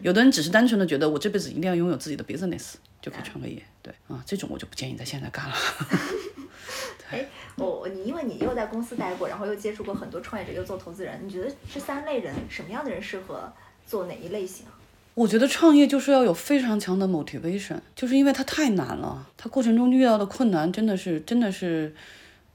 [0.03, 3.63] 有的人只是单纯的觉得我这辈子一定要拥有自己的 business，就可以创个业。
[3.81, 5.55] 对啊，这种我就不建议在现在干了。
[7.11, 7.25] 哎，
[7.57, 13.51] 我你因为你又在公司待过，然后又接触过很多创业者，又做投资人，你觉得这三类人什么样的人适合
[13.85, 14.71] 做哪一类型啊？
[15.13, 21.93] 我觉得创业就是要有非常强的 motivation，就是因为它太难了，它过程中遇到的困难真的是真的是，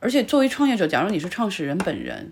[0.01, 2.31] 而且作为创业者，假如你是创始人本人，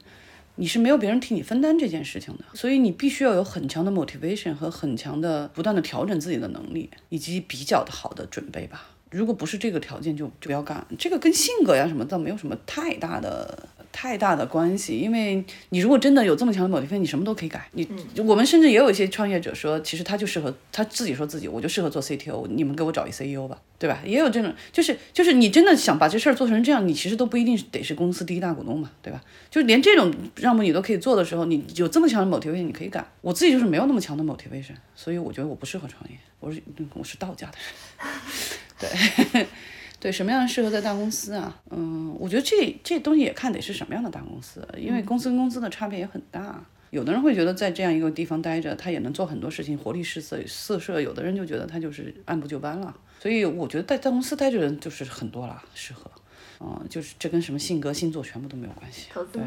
[0.56, 8.88] 你是没有别人替你分担这件事情的，所以你必须要有很强的 motivation 和很强的不断的调整自己的能力，以及比较的好的准备吧。
[9.10, 10.84] 如果不是这个条件就，就不要干。
[10.98, 17.68] 这个跟性格呀什么倒没有什么太大的太大的关系，因为你如果真的有这么强的 motivation，你什么都可以改。
[17.72, 24.00] 你、我们甚至也有一些创业者说，其实他就适合他自己说自己，我就适合做 CTO，你们给我找一 CEO 吧，对吧？
[24.04, 29.22] 也有这种，就是就是你真的想把这事儿做成这样，你其实都不一定得是公司第一大股东嘛，对吧？
[29.48, 33.06] 就连这种让步你都可以做的时候，你有这么强的 motivation，你可以改。
[33.20, 36.60] 我自己就是没有那么强的 motivation，所以我觉得我不适合创业，我是
[36.94, 38.88] 我是道家的人。
[39.32, 39.46] 对，
[40.04, 41.62] 对，什么样的适合在大公司啊？
[41.70, 46.62] 嗯，我觉得这这东西也看得是什么样的大公司，因为公司跟公司的差别也很大。
[46.90, 52.94] 有的人会觉得在这样一个地方待着，他也能做很多事情，活力四射四射；有的人就觉得他就是按部就班了。
[53.18, 56.10] 所以我觉得在大公司待着人就是很多了，适合。
[56.60, 59.08] 嗯，就是这跟什么性格、星座全部都没有关系。
[59.10, 59.42] 投资对，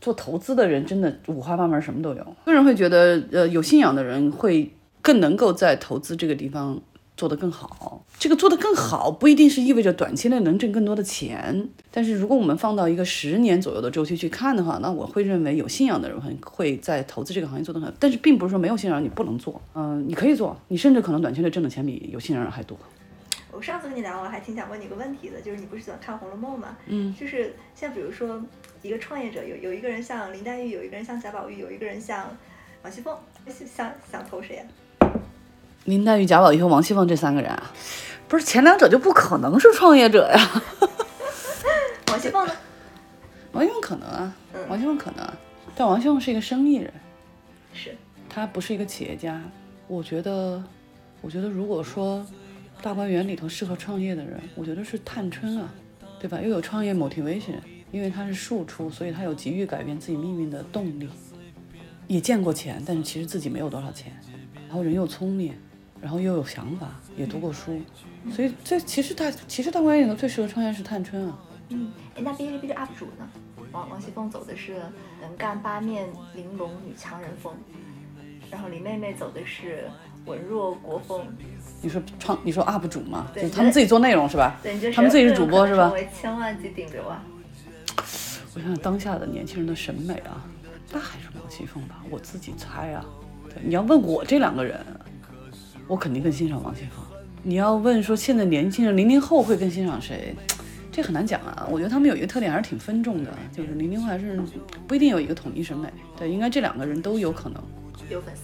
[0.00, 2.36] 做投资的人真的五花八门，什么都有。
[2.44, 6.82] 个人会觉得，呃，有信仰的人会更能够在投资这个地方
[7.20, 8.02] 做得更好。
[8.18, 17.94] 这个做得更好不一定是意味着短期内能挣更多的钱，但是如果我们放到一个十年左右的周期去看的话，那我会认为有信仰的人会会在投资这个行业做得很好。
[18.00, 22.78] 但是并不是说没有信仰你不能做，嗯、你可以做，你甚至可能短期内挣的钱比有信仰人还多。
[23.52, 26.76] 我上次跟你聊，我还挺想问你一个问题的，就是你不是喜欢看《红楼梦》吗？
[26.86, 28.40] 嗯，就是像比如说
[28.80, 32.28] 一个创业者，有有一个人像林黛玉，有一个人像贾宝玉，有一个人像
[32.82, 33.14] 王熙凤，
[33.48, 34.62] 想想投谁呀、
[35.84, 37.72] 林黛玉、贾宝玉和王熙凤这三个人啊，
[38.28, 40.62] 不是前两者就不可能是创业者呀。
[42.08, 42.52] 王熙凤呢？
[43.52, 44.34] 王熙凤可能啊，
[44.68, 45.36] 王熙凤可能啊，
[45.74, 46.92] 但王熙凤是一个生意人，
[47.72, 47.96] 是，
[48.28, 49.42] 他不是一个企业家。
[49.88, 50.62] 我觉得，
[51.20, 52.24] 我觉得如果说
[52.82, 55.68] 大观园里头适合创业的人，我觉得是探春啊，
[56.20, 56.40] 对吧？
[56.40, 57.56] 又有创业 motivation，
[57.90, 61.08] 因为他是庶出，所以他有急于改变自己命运的动力。
[62.06, 64.12] 也见过钱，但是其实自己没有多少钱，
[64.68, 65.54] 然后人又聪明，
[66.00, 67.80] 然后又有想法，也读过书，
[68.32, 71.38] 所以这其实大其实大观园里头最适合创业是探春啊。
[71.68, 73.28] 嗯，哎，那哔哩哔哩 UP 主呢？
[73.72, 74.76] 王王熙凤走的是
[75.20, 77.54] 能干八面玲珑女强人风，
[78.50, 79.88] 然后林妹妹走的是
[80.26, 81.24] 文弱国风。
[81.80, 84.58] 你说创你说 UP 主嘛，就对是他们自己做内容是吧？
[84.62, 85.92] 对，你觉得他们自己是主播是吧成？
[85.92, 87.22] 为千万级顶流啊！
[88.54, 90.44] 我想想当下的年轻人的审美啊，
[90.90, 93.04] 那还是王熙凤吧，我自己猜啊。
[93.48, 94.84] 对，你要问我这两个人，
[95.90, 97.04] 我肯定更欣赏王熙凤。
[97.42, 100.32] 你要问说现在年轻人零零后会更欣赏谁，
[100.92, 101.66] 这很难讲啊。
[101.68, 104.40] 我觉得他们有一个特点还是挺分众的，就是零零后还是
[104.86, 105.92] 不一定有一个统一审美。
[106.16, 107.60] 对，应该这两个人都有可能。
[108.08, 108.42] 有粉丝，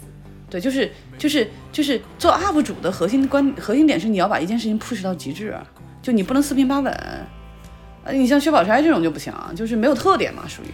[0.50, 5.56] 对，就是就是就是做 UP 主的核心观核心点是你要把一件事情 push 到极致，
[6.02, 6.92] 就你不能四平八稳。
[8.02, 10.66] 呃，你像薛宝钗这种就不行啊，就是没有特点嘛，属于。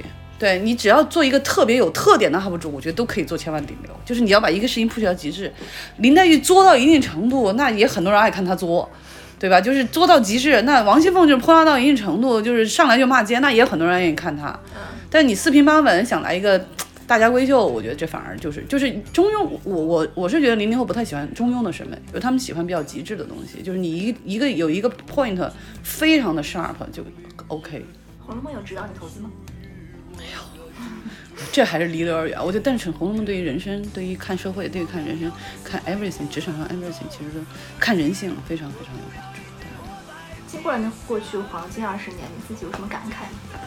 [0.43, 3.93] 对你只要做一个特别有特点的 UP 主，我觉得都可以做千万顶流。
[4.05, 5.53] 就是你要把一个事情 push 到极致，
[5.99, 8.90] 林黛玉作到一定程度，那也很多人爱看她作，
[9.38, 9.61] 对吧？
[9.61, 10.61] 就是作到极致。
[10.62, 14.59] 那王熙凤就是泼辣到一定程度，就是上来就骂街，那也很多人愿意看她。
[15.09, 16.66] 但你四平八稳想来一个
[17.07, 19.49] 大家闺秀，我觉得这反而就是就是中庸。
[19.62, 25.38] 我我我是觉得零零后不太喜欢中庸的审美，就他们喜欢比较极致的东西，就是你一一个有一个 point
[25.84, 27.05] 非常的 sharp 就
[27.47, 27.78] OK。
[28.26, 29.30] 《红楼梦》有指导你投资吗？
[31.51, 32.38] 这还是离得有点远。
[32.45, 35.32] 我觉得，但是《红楼梦》对于人生、对于看社会、对于看人生、
[35.64, 37.40] 看 everything，职场上 everything，其实都
[37.78, 39.40] 看人性非常非常有帮助。
[40.47, 43.61] 经过了那过去黄金二十年，你自己有什么感慨吗？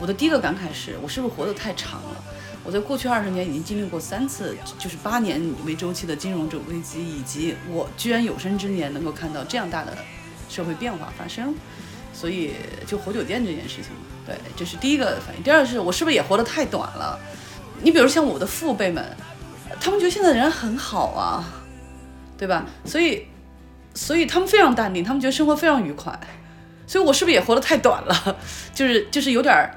[0.00, 2.24] 我的第一个感慨是我是不是活得太长了？
[2.64, 9.96] 我在过去二十年已经经历过三次，就是八年为周期的金融危机，以及我居然有生之年能够看到这样大的
[10.48, 11.54] 社会变化发生，
[12.12, 12.52] 所以
[12.86, 13.90] 就活久见这件事情，
[14.26, 15.42] 对，这是第一个反应。
[15.42, 17.18] 第二个是我是不是也活得太短了？
[17.82, 19.04] 你比如像我的父辈们，
[19.80, 21.44] 他们觉得现在的人很好啊，
[22.38, 22.64] 对吧？
[22.84, 23.26] 所以，
[23.94, 26.16] 所以他们非常淡定，他们觉得生活非常愉快。
[26.86, 28.36] 所以我是不是也活得太短了？
[28.74, 29.74] 就是就是有点儿，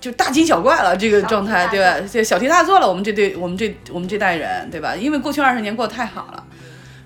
[0.00, 2.00] 就是大惊小怪了这个状态，对吧？
[2.00, 2.88] 就，小题大做了。
[2.88, 4.96] 我们这对我们这我们这代人，对吧？
[4.96, 6.44] 因为过去二十年过得太好了，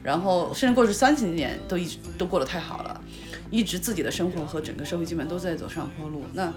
[0.02, 3.00] 然后甚至过去三十年都一直都过得太好了，
[3.51, 6.24] 一直自己的生活和整个社会基本都在走上坡路。
[6.32, 6.53] 那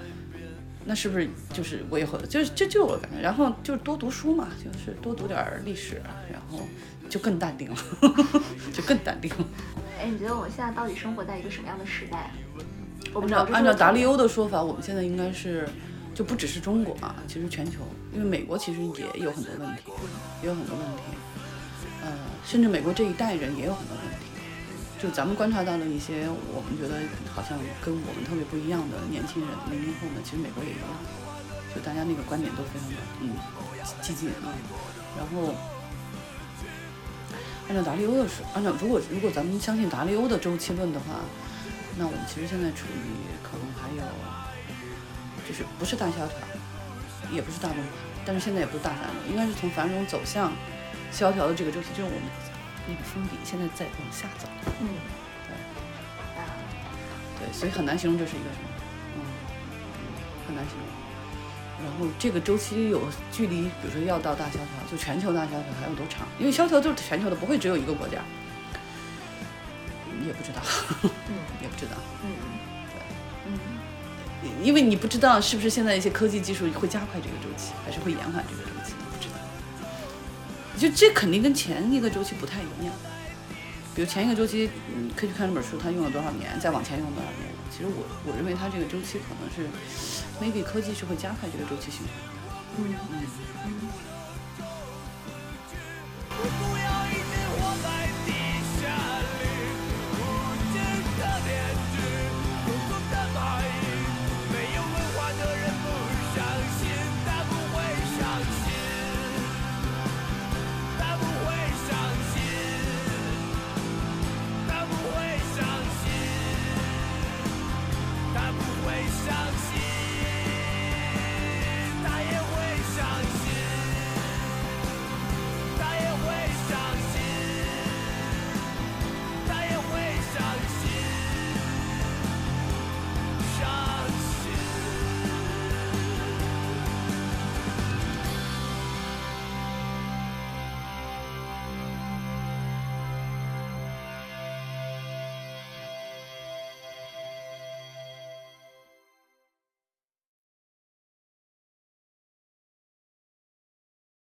[0.85, 3.21] 那是不是就是我也会，就是这就是我感觉。
[3.21, 6.59] 然后就是多读书嘛，就是多读点儿历史，然后
[7.09, 7.77] 就更淡定了，
[8.73, 9.45] 就更淡定了。
[9.99, 12.31] 哎，你觉得我们现在到底生活在一个什么样的时代啊？
[13.13, 15.69] 我不按知道，按照达利欧的说法，我们现在应该是
[16.15, 17.81] 就不只是中国啊，其实全球，
[18.11, 19.83] 因为美国其实也有很多问题，
[20.41, 21.03] 也有很多问题，
[22.03, 22.11] 呃，
[22.43, 24.30] 甚至美国这一代人也有很多问题。
[25.01, 27.01] 就咱们观察到了一些我们觉得
[27.33, 30.85] 好像跟我们特别不一样的年轻人，零零后们，其实美国也一样，
[31.73, 33.33] 就大家那个观点都非常的嗯
[34.01, 34.53] 激进啊，
[35.17, 35.55] 然后。
[37.69, 41.23] 按照达利欧的说，按照如果如果咱们相信达利欧的周期论的话，
[41.97, 44.03] 那我们其实现在处于可能还有，
[45.47, 46.35] 就是不是大萧条，
[47.31, 47.87] 也不是大崩盘，
[48.25, 50.51] 但是现在也不是大繁荣，应该是从繁荣走向
[51.13, 52.23] 萧条的这个周期，就是我们
[52.87, 54.47] 那个封顶现在在往下走，
[54.81, 54.87] 嗯，
[56.37, 56.41] 啊，
[57.39, 58.69] 对，所以很难形容这是一个什么，
[59.17, 60.03] 嗯，嗯
[60.47, 60.85] 很难形容。
[61.83, 63.01] 然后这个周期有
[63.31, 66.27] 距离，比如说要到大萧条，就全球大萧条还有多长？
[66.39, 68.17] 因为萧条就是全球的，不会只有一个国家，
[70.25, 70.61] 也不知道，
[71.03, 71.09] 嗯
[71.61, 71.93] 也不知道。
[72.23, 72.29] 嗯
[73.47, 73.51] 嗯
[74.63, 78.80] 因为你不知道是不是现在一些科技技术会加快这个周期，还是会延缓这个周期。
[80.81, 82.91] 就这肯定跟前一个周期不太一样。
[83.93, 84.67] 比如前一个周期，
[84.97, 87.41] 你可以去看这本书，它用了多少年，再往前用了多少年。
[87.69, 89.69] 其实我我认为它这个周期可能是
[90.41, 92.41] ，maybe 科技是会加快这个周期循环的。
[92.79, 92.95] 嗯
[93.63, 93.69] 嗯，